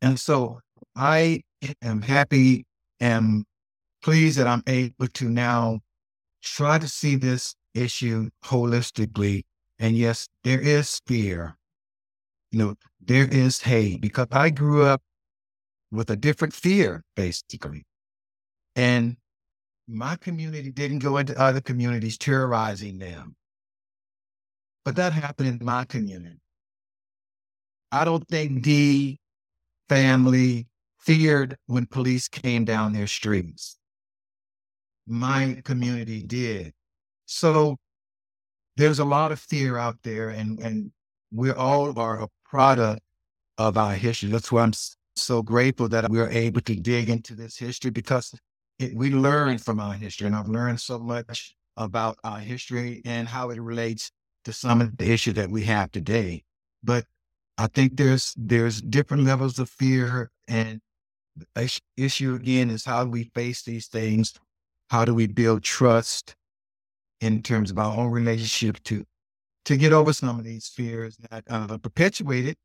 [0.00, 0.60] And so
[0.94, 1.42] I
[1.82, 2.66] am happy
[3.00, 3.44] and
[4.02, 5.80] pleased that I'm able to now
[6.42, 9.44] try to see this issue holistically
[9.78, 11.56] and yes, there is fear.
[12.50, 15.02] You know, there is hate because I grew up
[15.90, 17.84] with a different fear, basically.
[18.74, 19.16] And
[19.86, 23.36] my community didn't go into other communities terrorizing them.
[24.84, 26.40] But that happened in my community.
[27.92, 29.16] I don't think the
[29.88, 30.66] family
[30.98, 33.77] feared when police came down their streets.
[35.08, 36.72] My community did.
[37.26, 37.76] So
[38.76, 40.92] there's a lot of fear out there, and and
[41.32, 43.00] we all are a product
[43.58, 44.30] of our history.
[44.30, 44.72] That's why I'm
[45.16, 48.34] so grateful that we're able to dig into this history because
[48.78, 53.28] it, we learn from our history, and I've learned so much about our history and
[53.28, 54.10] how it relates
[54.44, 56.44] to some of the issues that we have today.
[56.82, 57.04] But
[57.58, 60.80] I think there's there's different levels of fear, and
[61.54, 64.34] the issue again is how we face these things?
[64.88, 66.34] How do we build trust?
[67.20, 69.04] in terms of our own relationship to
[69.64, 72.56] to get over some of these fears that uh, perpetuated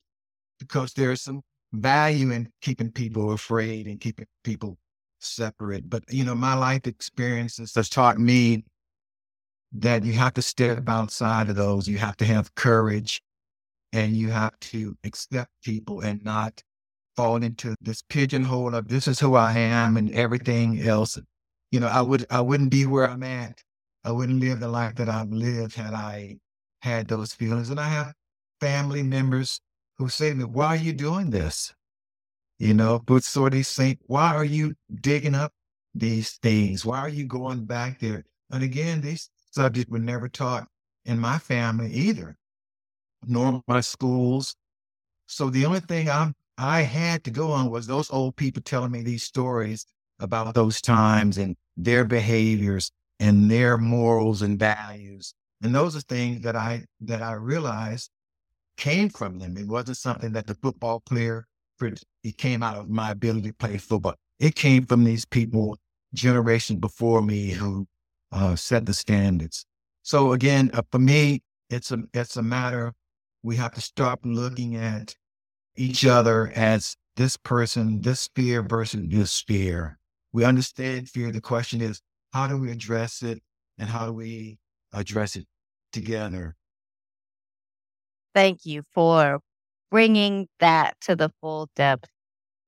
[0.59, 1.41] because there's some
[1.73, 4.77] value in keeping people afraid and keeping people
[5.19, 5.89] separate.
[5.89, 8.63] But you know, my life experiences has taught me
[9.73, 11.87] that you have to step outside of those.
[11.87, 13.21] You have to have courage
[13.91, 16.63] and you have to accept people and not
[17.17, 21.19] fall into this pigeonhole of this is who I am and everything else.
[21.73, 23.63] You know, I would I wouldn't be where I'm at
[24.03, 26.37] I wouldn't live the life that I've lived had I
[26.81, 27.69] had those feelings.
[27.69, 28.13] And I have
[28.59, 29.61] family members
[29.97, 31.73] who say to me, Why are you doing this?
[32.59, 35.53] You know, but sort of say, Why are you digging up
[35.95, 36.85] these things?
[36.85, 38.25] Why are you going back there?
[38.51, 40.67] And again, these subjects were never taught
[41.05, 42.37] in my family either,
[43.25, 44.55] nor my schools.
[45.27, 48.91] So the only thing I'm I had to go on was those old people telling
[48.91, 49.87] me these stories
[50.19, 55.33] about those times and their behaviors and their morals and values.
[55.61, 58.09] And those are things that I that I realized
[58.77, 59.57] came from them.
[59.57, 61.47] It wasn't something that the football player
[62.23, 64.15] it came out of my ability to play football.
[64.39, 65.77] It came from these people
[66.13, 67.87] generations before me who
[68.31, 69.65] uh, set the standards.
[70.01, 72.93] So again, uh, for me, it's a it's a matter
[73.41, 75.15] we have to stop looking at
[75.75, 79.99] each other as this person, this fear versus this fear.
[80.33, 81.31] We understand fear.
[81.31, 82.01] The question is,
[82.33, 83.41] how do we address it
[83.77, 84.57] and how do we
[84.91, 85.45] address it
[85.91, 86.55] together?
[88.33, 89.39] Thank you for
[89.91, 92.09] bringing that to the full depth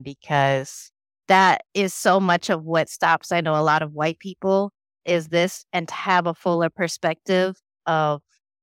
[0.02, 0.92] because
[1.28, 4.72] that is so much of what stops, I know, a lot of white people
[5.06, 7.56] is this and to have a fuller perspective
[7.88, 8.22] of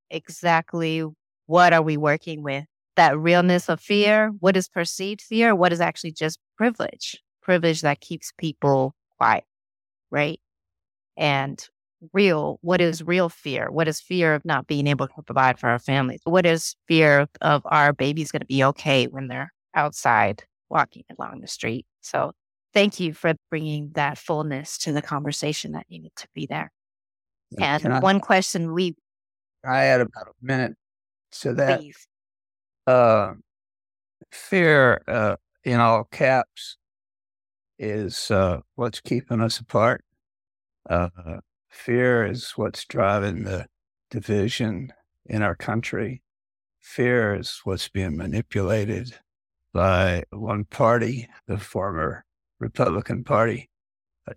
[0.09, 1.03] exactly
[1.47, 5.81] what are we working with that realness of fear what is perceived fear what is
[5.81, 9.43] actually just privilege privilege that keeps people quiet
[10.13, 10.39] right?
[11.17, 11.61] And
[12.13, 13.69] real what is real fear?
[13.69, 16.21] What is fear of not being able to provide for our families?
[16.23, 21.41] What is fear of our baby's going to be okay when they're outside walking along
[21.41, 21.85] the street?
[22.01, 22.31] So
[22.73, 26.71] thank you for bringing that fullness to the conversation that needed to be there.
[27.59, 28.95] And I, one question we
[29.65, 30.73] i had about a minute
[31.39, 31.79] to that.
[31.79, 32.07] Please.
[32.87, 33.33] uh
[34.31, 36.77] fear uh in all caps
[37.83, 40.03] is uh what's keeping us apart
[40.89, 41.09] uh
[41.73, 43.65] Fear is what's driving the
[44.11, 44.93] division
[45.25, 46.21] in our country.
[46.79, 49.17] Fear is what's being manipulated
[49.73, 52.23] by one party, the former
[52.59, 53.69] Republican Party,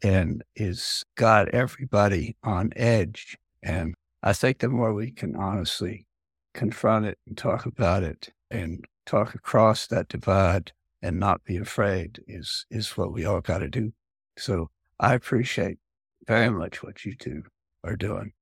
[0.02, 3.36] and is got everybody on edge.
[3.62, 6.06] And I think the more we can honestly
[6.54, 10.72] confront it and talk about it and talk across that divide
[11.02, 13.92] and not be afraid is is what we all got to do.
[14.38, 15.78] So I appreciate
[16.26, 17.42] very much what you two
[17.84, 18.32] are doing.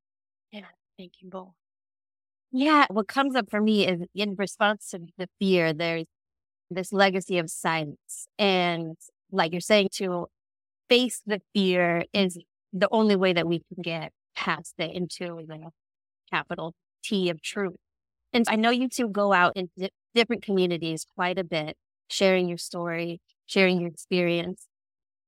[0.52, 0.66] Yeah,
[0.98, 1.52] thank you both.
[2.52, 6.06] Yeah, what comes up for me is in response to the fear, there's
[6.70, 8.28] this legacy of silence.
[8.38, 8.96] And
[9.32, 10.26] like you're saying, to
[10.88, 12.38] face the fear is
[12.72, 15.70] the only way that we can get past it into the
[16.30, 17.76] capital T of truth.
[18.32, 21.76] And I know you two go out in di- different communities quite a bit,
[22.08, 24.66] sharing your story, sharing your experience.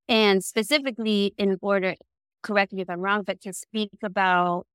[0.08, 1.94] And specifically in order
[2.42, 4.66] correct me if I'm wrong, but to speak about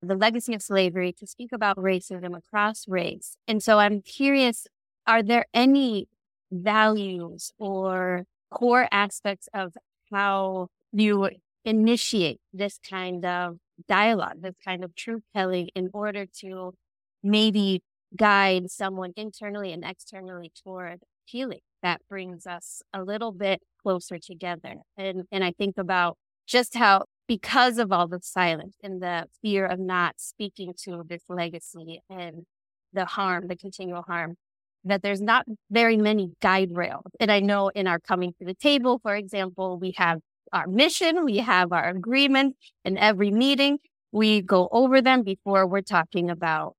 [0.00, 3.36] the legacy of slavery, to speak about racism across race.
[3.48, 4.66] And so I'm curious
[5.06, 6.06] are there any
[6.52, 9.74] values or core aspects of
[10.12, 11.30] how you
[11.64, 13.56] initiate this kind of
[13.88, 16.74] dialogue, this kind of truth telling in order to
[17.22, 17.82] maybe
[18.16, 24.76] guide someone internally and externally toward healing that brings us a little bit closer together.
[24.96, 26.16] And and I think about
[26.46, 31.22] just how because of all the silence and the fear of not speaking to this
[31.28, 32.44] legacy and
[32.92, 34.36] the harm, the continual harm,
[34.84, 37.04] that there's not very many guide rails.
[37.20, 40.20] And I know in our coming to the table, for example, we have
[40.52, 43.78] our mission, we have our agreement in every meeting.
[44.10, 46.74] We go over them before we're talking about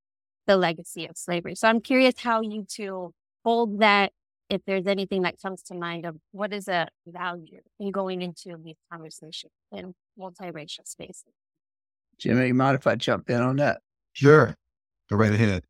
[0.47, 1.53] the legacy of slavery.
[1.53, 4.11] So I'm curious how you two hold that
[4.49, 8.57] if there's anything that comes to mind of what is a value in going into
[8.63, 11.33] these conversations in multiracial spaces.
[12.17, 13.81] Jimmie, you mind if I jump in on that?
[14.13, 14.55] Sure.
[15.09, 15.63] Go right ahead.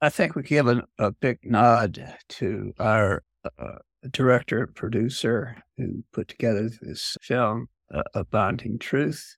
[0.00, 3.22] I think we give a, a big nod to our
[3.58, 3.78] uh,
[4.10, 9.36] director producer who put together this film, uh, A Binding Truth.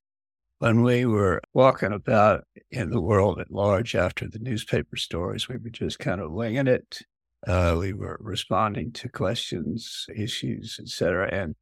[0.60, 5.56] When we were walking about in the world at large after the newspaper stories, we
[5.56, 7.02] were just kind of winging it
[7.46, 11.28] uh, we were responding to questions, issues, etc.
[11.32, 11.54] And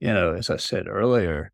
[0.00, 1.52] you know, as I said earlier,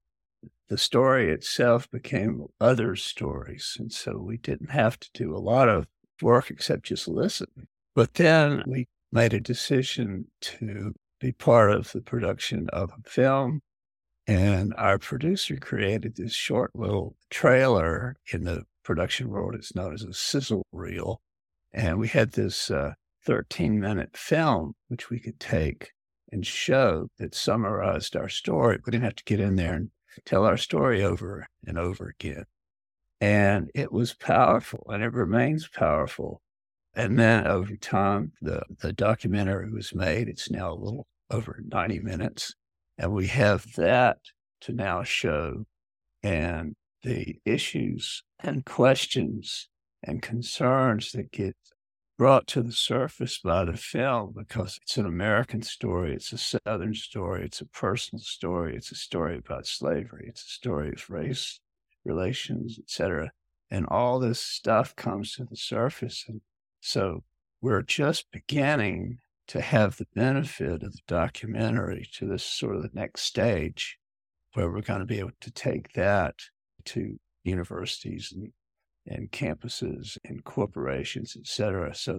[0.68, 5.68] the story itself became other stories, and so we didn't have to do a lot
[5.68, 5.86] of
[6.22, 7.68] work except just listen.
[7.94, 13.62] But then we made a decision to be part of the production of a film.
[14.26, 19.54] And our producer created this short little trailer in the production world.
[19.54, 21.20] It's known as a sizzle reel.
[21.72, 22.94] And we had this uh,
[23.26, 25.90] 13 minute film, which we could take
[26.32, 28.78] and show that summarized our story.
[28.86, 29.90] We didn't have to get in there and
[30.24, 32.44] tell our story over and over again.
[33.20, 36.40] And it was powerful and it remains powerful.
[36.94, 40.28] And then over time, the, the documentary was made.
[40.28, 42.54] It's now a little over 90 minutes.
[42.96, 44.18] And we have that
[44.62, 45.66] to now show.
[46.22, 49.68] And the issues and questions
[50.02, 51.56] and concerns that get
[52.16, 56.94] brought to the surface by the film because it's an American story, it's a Southern
[56.94, 61.60] story, it's a personal story, it's a story about slavery, it's a story of race
[62.04, 63.30] relations, etc.
[63.70, 66.24] And all this stuff comes to the surface.
[66.26, 66.40] And
[66.80, 67.24] so
[67.60, 72.90] we're just beginning to have the benefit of the documentary to this sort of the
[72.94, 73.98] next stage
[74.54, 76.34] where we're going to be able to take that
[76.84, 78.52] to universities and
[79.06, 81.94] and campuses and corporations, et cetera.
[81.94, 82.18] So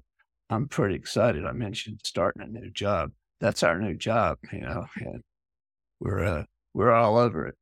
[0.50, 1.46] I'm pretty excited.
[1.46, 3.12] I mentioned starting a new job.
[3.40, 5.22] That's our new job, you know, and
[6.00, 7.56] we're uh, we're all over it.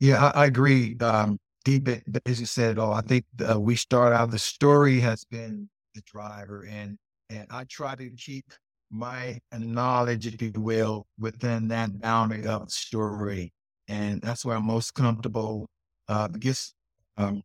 [0.00, 0.96] Yeah, I, I agree.
[1.00, 1.88] Um, deep,
[2.26, 2.92] as you said all.
[2.92, 4.30] I think uh, we start out.
[4.30, 6.98] The story has been the driver, and
[7.30, 8.46] And I try to keep
[8.90, 13.52] my knowledge, if you will, within that boundary of story.
[13.88, 15.66] And that's where I'm most comfortable.
[16.08, 16.74] Uh, gets,
[17.16, 17.42] um,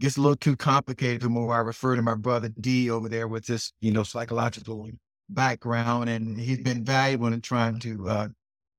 [0.00, 3.28] gets a little too complicated the more I refer to my brother Dee over there
[3.28, 4.88] with this, you know, psychological
[5.28, 6.08] background.
[6.08, 8.28] And he's been valuable in trying to uh,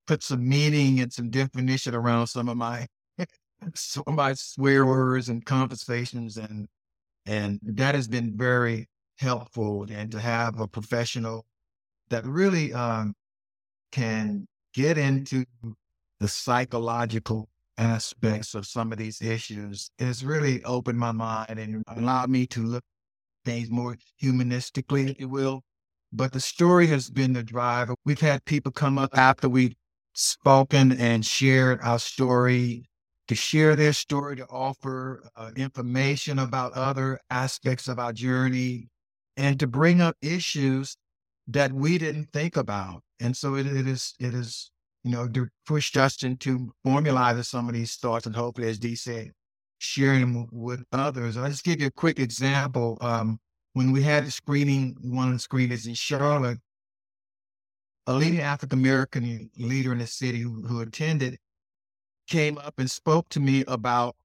[0.08, 2.88] put some meaning and some definition around some of my
[3.76, 6.68] some of my swear words and conversations and
[7.26, 8.88] and that has been very
[9.20, 11.46] helpful and to have a professional
[12.10, 13.14] that really um,
[13.92, 15.46] can get into
[16.20, 17.50] the psychological
[17.80, 22.62] aspects of some of these issues has really opened my mind and allowed me to
[22.64, 22.84] look
[23.46, 25.64] things more humanistically, if you will.
[26.12, 27.96] But the story has been the driver.
[28.06, 29.76] We've had people come up after we've
[30.14, 32.86] spoken and shared our story
[33.28, 38.90] to share their story, to offer uh, information about other aspects of our journey,
[39.38, 40.98] and to bring up issues
[41.48, 43.04] that we didn't think about.
[43.20, 44.72] And so it, it is, it is,
[45.10, 48.96] you know, to push Justin to formalize some of these thoughts and hopefully, as Dee
[48.96, 49.32] said,
[49.80, 51.36] sharing them with others.
[51.36, 53.00] I'll just give you a quick example.
[53.02, 53.40] Um,
[53.74, 56.60] when we had the screening, one of the screenings in Charlotte,
[58.06, 61.40] a leading African American leader in the city who, who attended
[62.28, 64.16] came up and spoke to me about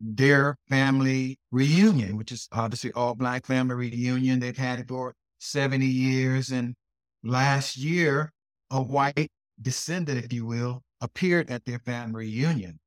[0.00, 4.40] their family reunion, which is obviously all black family reunion.
[4.40, 6.50] They've had it for 70 years.
[6.50, 6.74] And
[7.22, 8.32] last year,
[8.72, 9.30] a white
[9.60, 12.78] descendant, if you will, appeared at their family reunion.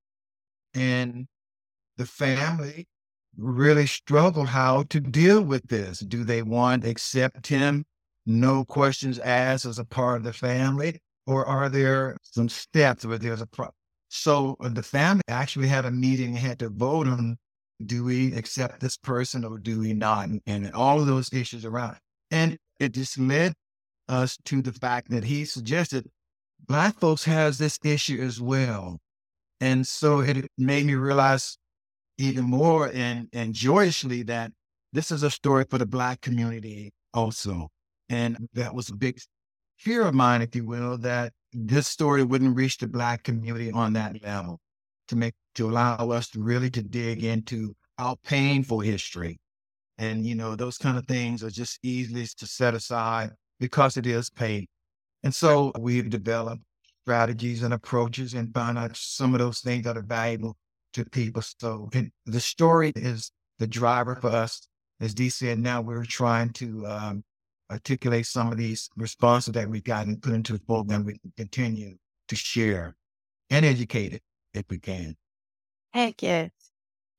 [0.74, 1.28] And
[1.98, 2.88] the family
[3.38, 6.00] really struggled how to deal with this.
[6.00, 7.86] Do they want to accept him,
[8.26, 11.00] no questions asked as a part of the family?
[11.28, 13.76] Or are there some steps where there's a problem?
[14.10, 17.38] So uh, the family actually had a meeting and had to vote on
[17.86, 20.28] do we accept this person or do we not?
[20.28, 21.98] And, and all of those issues around.
[22.32, 23.54] And it just led
[24.08, 26.10] us to the fact that he suggested
[26.70, 29.00] Black folks has this issue as well.
[29.60, 31.58] And so it made me realize
[32.18, 34.52] even more and, and joyously that
[34.94, 37.70] this is a story for the Black community also.
[38.08, 39.20] And that was a big
[39.78, 43.94] fear of mine, if you will, that this story wouldn't reach the Black community on
[43.94, 44.60] that level
[45.10, 49.40] to make, to allow us to really to dig into our painful history
[50.00, 54.08] and, you know, those kind of things are just easily to set aside because it
[54.08, 54.70] is paid.
[55.24, 56.64] And so we've developed
[57.04, 60.58] strategies and approaches and found out some of those things that are valuable
[60.94, 61.42] to people.
[61.42, 61.90] So
[62.26, 64.68] the story is the driver for us.
[65.02, 67.24] As Dee said, now we're trying to um,
[67.72, 71.06] articulate some of these responses that we've gotten put into the program.
[71.06, 71.96] We can continue
[72.28, 72.96] to share
[73.50, 74.22] and educate it
[74.54, 75.16] if we can.
[75.94, 76.52] Heck yes.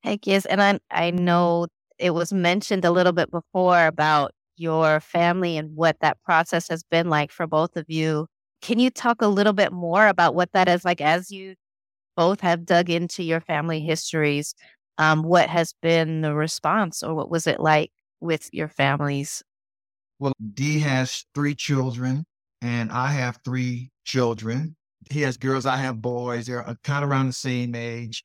[0.02, 0.46] Heck yes.
[0.46, 1.66] And I, I know
[1.98, 6.82] it was mentioned a little bit before about your family and what that process has
[6.82, 8.26] been like for both of you.
[8.60, 11.54] Can you talk a little bit more about what that is like as you
[12.16, 14.54] both have dug into your family histories?
[14.98, 17.90] Um, what has been the response or what was it like
[18.20, 19.42] with your families?
[20.18, 22.26] Well, Dee has three children
[22.60, 24.76] and I have three children.
[25.10, 26.46] He has girls, I have boys.
[26.46, 28.22] They're uh, kind of around the same age.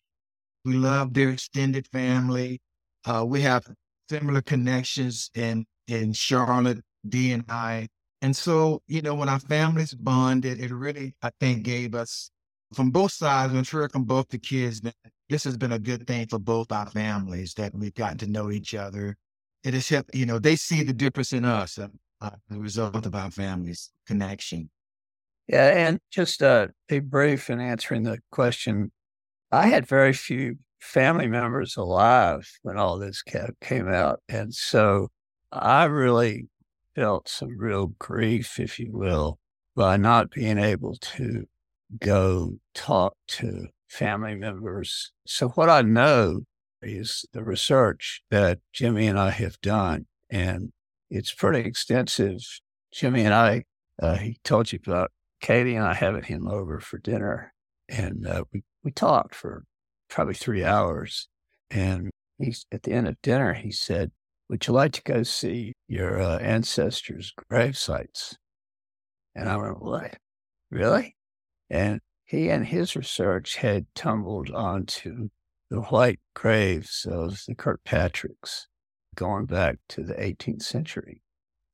[0.66, 2.60] We love their extended family.
[3.06, 3.66] Uh, we have
[4.10, 7.88] similar connections in in Charlotte, Dee and I.
[8.22, 12.32] And so, you know, when our families bonded, it really, I think, gave us
[12.74, 14.82] from both sides, I'm sure from both the kids,
[15.30, 18.52] this has been a good thing for both our families that we've gotten to know
[18.52, 19.16] each other.
[19.64, 21.88] It has helped, you know, they see the difference in us uh,
[22.22, 24.70] uh, the result of our families' connection.
[25.48, 28.92] Yeah, and just uh, be brief in answering the question.
[29.52, 33.22] I had very few family members alive when all this
[33.62, 34.22] came out.
[34.28, 35.10] And so
[35.56, 36.48] I really
[36.96, 39.40] felt some real grief, if you will,
[39.76, 41.46] by not being able to
[42.00, 45.12] go talk to family members.
[45.26, 46.42] So what I know
[46.82, 50.72] is the research that Jimmie and I have done, and
[51.10, 52.42] it's pretty extensive.
[52.92, 53.64] Jimmie and I,
[54.02, 57.54] uh, he told you about Katie and I having him over for dinner,
[57.90, 59.64] and uh, we, we talked for
[60.10, 61.28] probably three hours.
[61.72, 64.12] And he's at the end of dinner, he said,
[64.50, 68.38] Would you like to go see your uh, ancestors' grave sites?
[69.34, 70.18] And I went, What?
[70.70, 71.16] Really?
[71.70, 75.30] And he and his research had tumbled onto
[75.70, 78.68] the white graves of the Kirkpatricks
[79.16, 81.22] going back to the 18th century.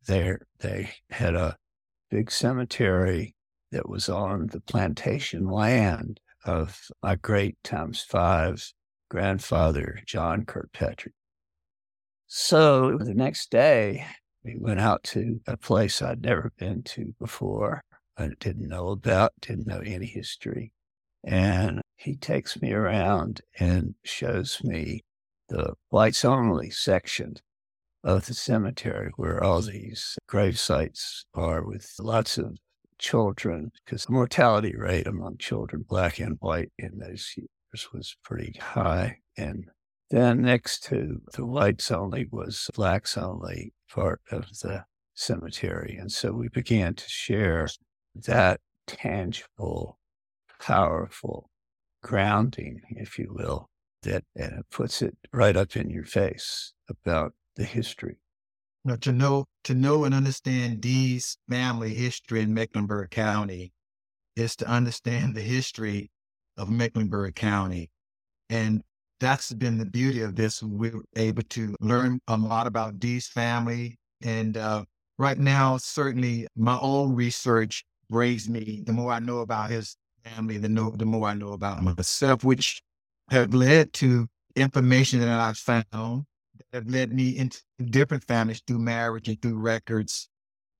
[0.07, 1.57] There, they had a
[2.09, 3.35] big cemetery
[3.71, 8.71] that was on the plantation land of my great times five
[9.09, 11.13] grandfather, John Kirkpatrick.
[12.33, 14.05] So the next day,
[14.45, 17.81] we went out to a place I'd never been to before.
[18.17, 20.71] I didn't know about, didn't know any history.
[21.25, 25.01] And he takes me around and shows me
[25.49, 27.33] the whites only section
[28.01, 32.55] of the cemetery where all these grave sites are with lots of
[32.97, 38.57] children because the mortality rate among children, black and white, in those years was pretty
[38.57, 39.17] high.
[39.35, 39.65] And
[40.11, 45.97] then next to the whites only was blacks only part of the cemetery.
[45.99, 47.69] And so we began to share
[48.13, 49.97] that tangible,
[50.59, 51.49] powerful
[52.03, 53.69] grounding, if you will,
[54.03, 58.17] that it puts it right up in your face about the history.
[58.83, 63.73] Know, to know to know and understand Dee's family history in Mecklenburg County
[64.35, 66.09] is to understand the history
[66.57, 67.91] of Mecklenburg County.
[68.49, 68.81] And
[69.21, 70.61] that's been the beauty of this.
[70.61, 73.97] We were able to learn a lot about Dee's family.
[74.23, 74.83] And uh,
[75.17, 79.95] right now, certainly my own research brings me, the more I know about his
[80.25, 82.81] family, the, know, the more I know about myself, which
[83.29, 88.79] have led to information that I've found that have led me into different families through
[88.79, 90.27] marriage and through records.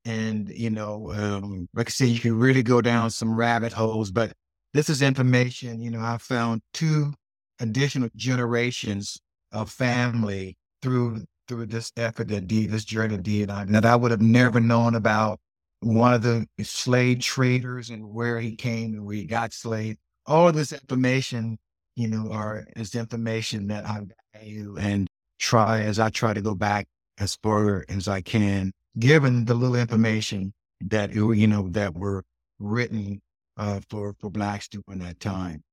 [0.03, 4.11] And, you know, um, like I said, you can really go down some rabbit holes,
[4.11, 4.33] but
[4.73, 7.13] this is information, you know, I found two
[7.62, 13.95] additional generations of family through through this effort that Dee, this journey did that I
[13.95, 15.39] would have never known about
[15.82, 19.97] one of the slave traders and where he came and where he got slaves.
[20.26, 21.57] All of this information,
[21.95, 24.01] you know, are is information that I
[24.36, 25.07] value and
[25.39, 26.88] try as I try to go back
[27.18, 32.24] as far as I can, given the little information that you know that were
[32.59, 33.22] written
[33.57, 35.64] uh, for for blacks during that time.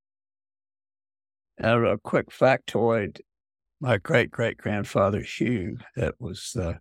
[1.59, 3.21] And a quick factoid
[3.81, 6.81] my great great grandfather Hugh, that was the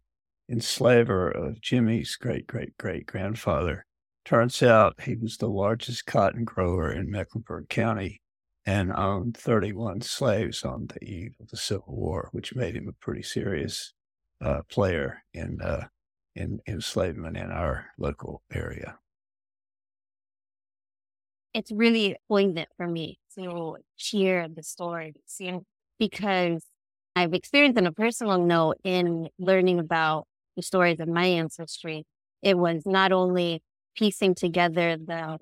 [0.50, 3.86] enslaver of Jimmie's great great great grandfather.
[4.26, 8.22] Turns out he was the largest cotton grower in Mecklenburg County
[8.66, 12.94] and owned 31 slaves on the eve of the Civil War, which made him a
[12.94, 13.94] pretty serious
[14.42, 15.88] uh, player in, uh,
[16.36, 19.00] in enslavement in our local area.
[21.54, 25.66] It's really poignant for me to share the story seeing
[26.00, 26.64] because
[27.16, 32.06] I've experienced on a personal note in learning about the stories of my ancestry.
[32.42, 33.62] It was not only
[33.96, 35.40] piecing together the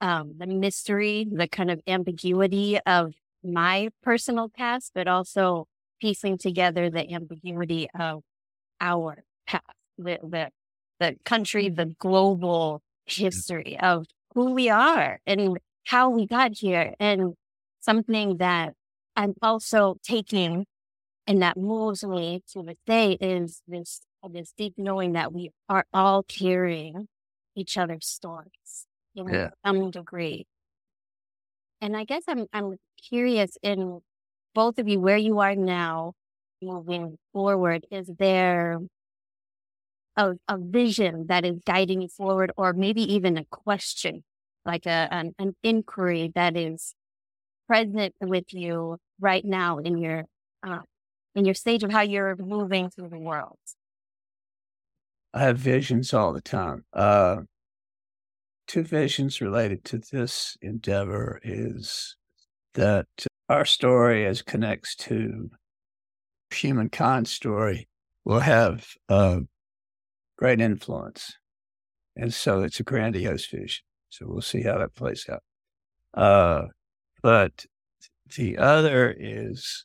[0.00, 5.66] um, the mystery, the kind of ambiguity of my personal past, but also
[6.00, 8.22] piecing together the ambiguity of
[8.80, 9.64] our past,
[9.98, 10.50] the the,
[11.00, 17.34] the country, the global history of who we are and how we got here, and
[17.80, 18.74] something that
[19.14, 20.66] I'm also taking
[21.26, 25.84] and that moves me to this day is this this deep knowing that we are
[25.92, 27.06] all carrying
[27.54, 29.50] each other's stories in yeah.
[29.64, 30.46] some degree.
[31.80, 32.76] And I guess I'm I'm
[33.08, 34.00] curious in
[34.54, 36.14] both of you where you are now
[36.60, 37.86] moving forward.
[37.90, 38.80] Is there
[40.16, 44.24] a, a vision that is guiding you forward, or maybe even a question,
[44.66, 46.94] like a an, an inquiry that is
[47.66, 50.24] present with you right now in your
[50.66, 50.80] uh,
[51.34, 53.58] in your stage of how you're moving through the world?
[55.32, 56.84] I have visions all the time.
[56.92, 57.42] Uh,
[58.66, 62.16] two visions related to this endeavor is
[62.74, 63.06] that
[63.48, 65.50] our story, as connects to
[66.50, 67.86] humankind's story,
[68.24, 69.40] will have a
[70.38, 71.34] great influence.
[72.16, 73.84] And so it's a grandiose vision.
[74.16, 75.42] So we'll see how that plays out.
[76.14, 76.68] Uh,
[77.22, 77.66] but
[78.36, 79.84] the other is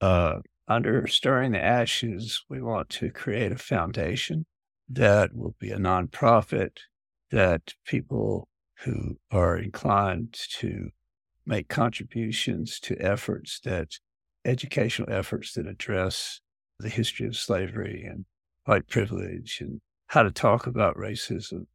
[0.00, 0.38] uh,
[0.68, 4.46] under Stirring the Ashes, we want to create a foundation
[4.88, 6.78] that will be a nonprofit
[7.32, 8.48] that people
[8.84, 10.90] who are inclined to
[11.44, 13.98] make contributions to efforts that
[14.44, 16.40] educational efforts that address
[16.78, 18.26] the history of slavery and
[18.64, 21.66] white privilege and how to talk about racism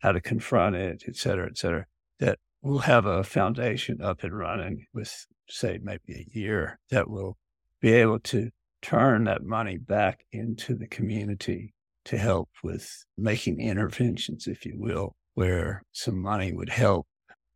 [0.00, 1.86] how to confront it, et cetera, et cetera,
[2.18, 7.36] that we'll have a foundation up and running with, say, maybe a year that will
[7.80, 8.50] be able to
[8.82, 11.74] turn that money back into the community
[12.04, 17.06] to help with making interventions, if you will, where some money would help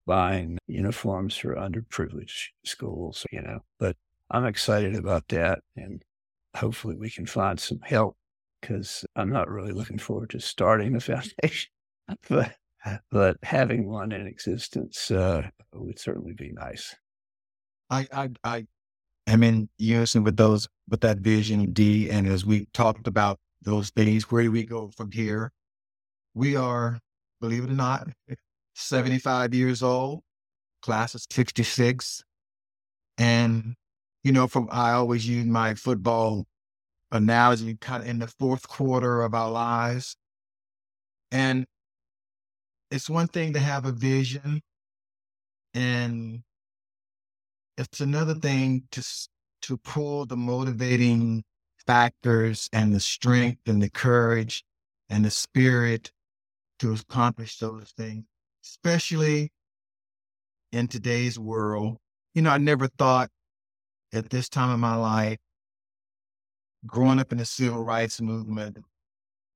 [0.07, 3.61] buying uniforms for underprivileged schools, you know.
[3.79, 3.97] But
[4.31, 6.03] I'm excited about that and
[6.55, 8.17] hopefully we can find some help
[8.61, 11.71] because I'm not really looking forward to starting a foundation.
[12.29, 12.55] but
[13.11, 16.95] but having one in existence uh, would certainly be nice.
[17.91, 18.67] I, I I
[19.27, 22.11] am in unison with those with that vision, Dee.
[22.11, 24.31] And as we talked about those things.
[24.31, 25.51] Where do we go from here?
[26.35, 27.01] We are,
[27.41, 28.09] believe it or not,
[28.75, 30.21] 75 years old,
[30.83, 32.23] class is 66.
[33.19, 33.75] And,
[34.23, 36.47] you know, from I always use my football
[37.11, 40.17] analogy kind of in the fourth quarter of our lives.
[41.31, 41.67] And
[42.95, 44.63] it's one thing to have a vision,
[45.75, 46.43] and
[47.77, 49.03] it's another thing to
[49.63, 51.43] to pull the motivating
[51.87, 54.63] factors and the strength and the courage
[55.11, 56.13] and the spirit
[56.79, 58.25] to accomplish those things,
[58.65, 59.51] especially
[60.71, 61.97] in today's world.
[62.35, 63.29] You know, I never thought
[64.13, 65.39] at this time of my life,
[66.87, 68.79] growing up in the civil rights movement,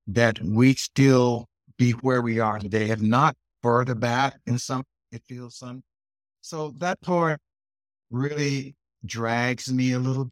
[0.07, 1.47] that we still
[1.79, 5.81] be where we are today, if not further back in some, it feels some.
[6.41, 7.39] So that part
[8.11, 8.75] really
[9.05, 10.29] drags me a little.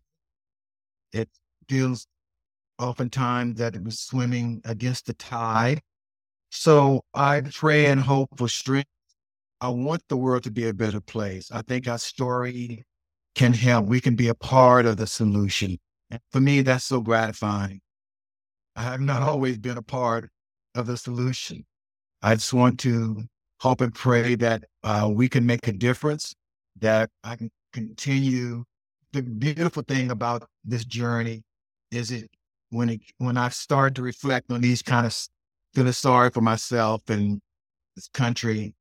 [1.13, 1.29] It
[1.69, 2.05] feels
[2.77, 5.81] oftentimes that it was swimming against the tide.
[6.51, 8.89] So I pray and hope for strength.
[9.61, 11.49] I want the world to be a better place.
[11.49, 12.83] I think our story
[13.35, 13.85] can help.
[13.85, 15.79] We can be a part of the solution.
[16.11, 17.81] And for me, that's so gratifying.
[18.75, 20.29] I have not always been a part
[20.77, 21.65] of the solution.
[22.21, 23.23] I just want to
[23.59, 26.35] hope and pray that uh, we can make a difference,
[26.79, 28.63] that I can continue.
[29.13, 31.43] The beautiful thing about this journey
[31.91, 32.29] is it
[32.69, 35.17] when it when I start to reflect on these kind of
[35.73, 37.39] feeling sorry for myself and
[37.95, 38.75] this country,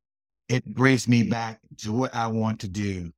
[0.49, 3.11] it brings me back to what I want to do,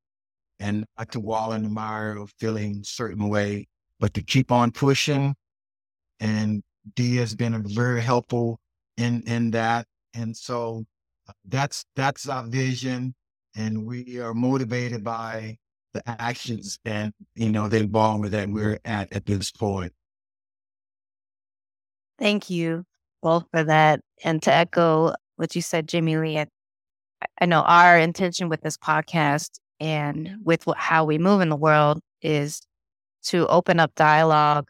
[0.60, 3.66] and not to wall in the mire of feeling certain way,
[3.98, 5.34] but to keep on pushing.
[6.20, 6.62] And
[6.94, 8.60] Dee has been a very helpful
[8.98, 10.84] in in that, and so
[11.28, 13.14] uh, that's that's our vision,
[13.56, 15.56] and we are motivated by
[15.94, 19.92] the actions and you know the involvement that we're at at this point.
[22.18, 22.84] Thank you
[23.22, 26.38] both for that, and to echo what you said, Jimmie Lee.
[26.38, 26.46] I,
[27.40, 31.56] I know our intention with this podcast and with what, how we move in the
[31.56, 32.60] world is
[33.22, 34.68] to open up dialogue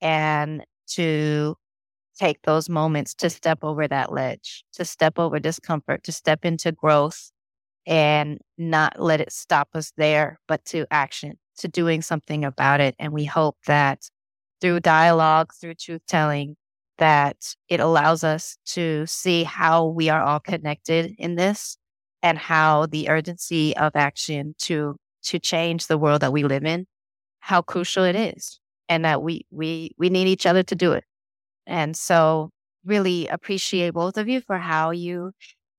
[0.00, 1.56] and to
[2.18, 6.72] take those moments to step over that ledge, to step over discomfort, to step into
[6.72, 7.30] growth
[7.86, 12.94] and not let it stop us there, but to action, to doing something about it.
[12.98, 14.08] And we hope that
[14.60, 16.56] through dialogue, through truth telling,
[16.98, 21.76] that it allows us to see how we are all connected in this
[22.22, 26.86] and how the urgency of action to to change the world that we live in,
[27.40, 28.60] how crucial it is.
[28.88, 31.04] And that we we we need each other to do it.
[31.66, 32.50] And so,
[32.84, 35.32] really appreciate both of you for how you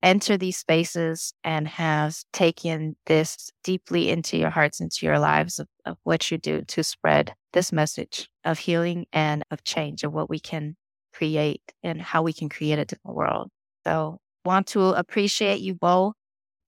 [0.03, 5.67] enter these spaces and have taken this deeply into your hearts, into your lives of,
[5.85, 10.29] of what you do to spread this message of healing and of change of what
[10.29, 10.75] we can
[11.13, 13.49] create and how we can create a different world.
[13.85, 16.13] So, want to appreciate you both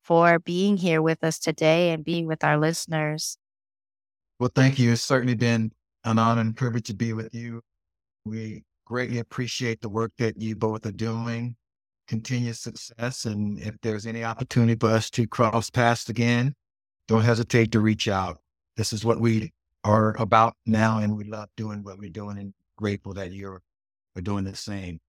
[0.04, 3.38] for being here with us today and being with our listeners.
[4.40, 4.92] Well, thank you.
[4.92, 5.72] It's certainly been
[6.04, 7.62] an honor and privilege to be with you.
[8.26, 11.56] We greatly appreciate the work that you both are doing.
[12.08, 13.26] Continued success.
[13.26, 16.56] And if there's any opportunity for us to cross paths again,
[17.08, 18.40] don't hesitate to reach out.
[18.76, 22.54] This is what we are about now, and we love doing what we're doing and
[22.78, 23.62] grateful that you're
[24.22, 25.00] doing the same.